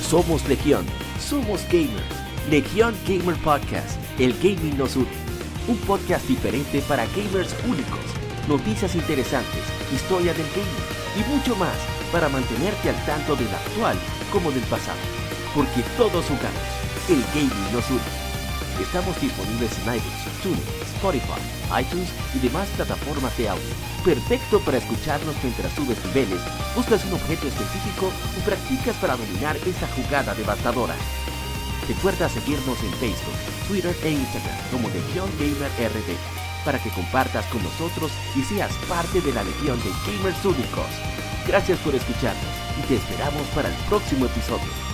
[0.00, 0.84] Somos Legión,
[1.18, 2.24] somos gamers.
[2.50, 5.06] Legión Gamer Podcast, el gaming nos une.
[5.66, 8.00] Un podcast diferente para gamers únicos,
[8.48, 9.62] noticias interesantes,
[9.92, 10.84] historia del gaming
[11.16, 13.98] y mucho más para mantenerte al tanto del actual
[14.30, 15.02] como del pasado.
[15.52, 16.62] Porque todos jugamos,
[17.08, 18.14] el gaming nos une.
[18.80, 20.62] Estamos disponibles en iTunes, TuneIn,
[20.94, 21.42] Spotify,
[21.82, 23.74] iTunes y demás plataformas de audio.
[24.04, 26.38] Perfecto para escucharnos mientras subes niveles,
[26.76, 30.94] buscas un objeto específico o practicas para dominar esa jugada devastadora.
[31.88, 36.14] Recuerda seguirnos en Facebook, Twitter e Instagram como Legión Gamer RD
[36.64, 40.86] para que compartas con nosotros y seas parte de la legión de gamers únicos.
[41.46, 42.42] Gracias por escucharnos
[42.78, 44.93] y te esperamos para el próximo episodio.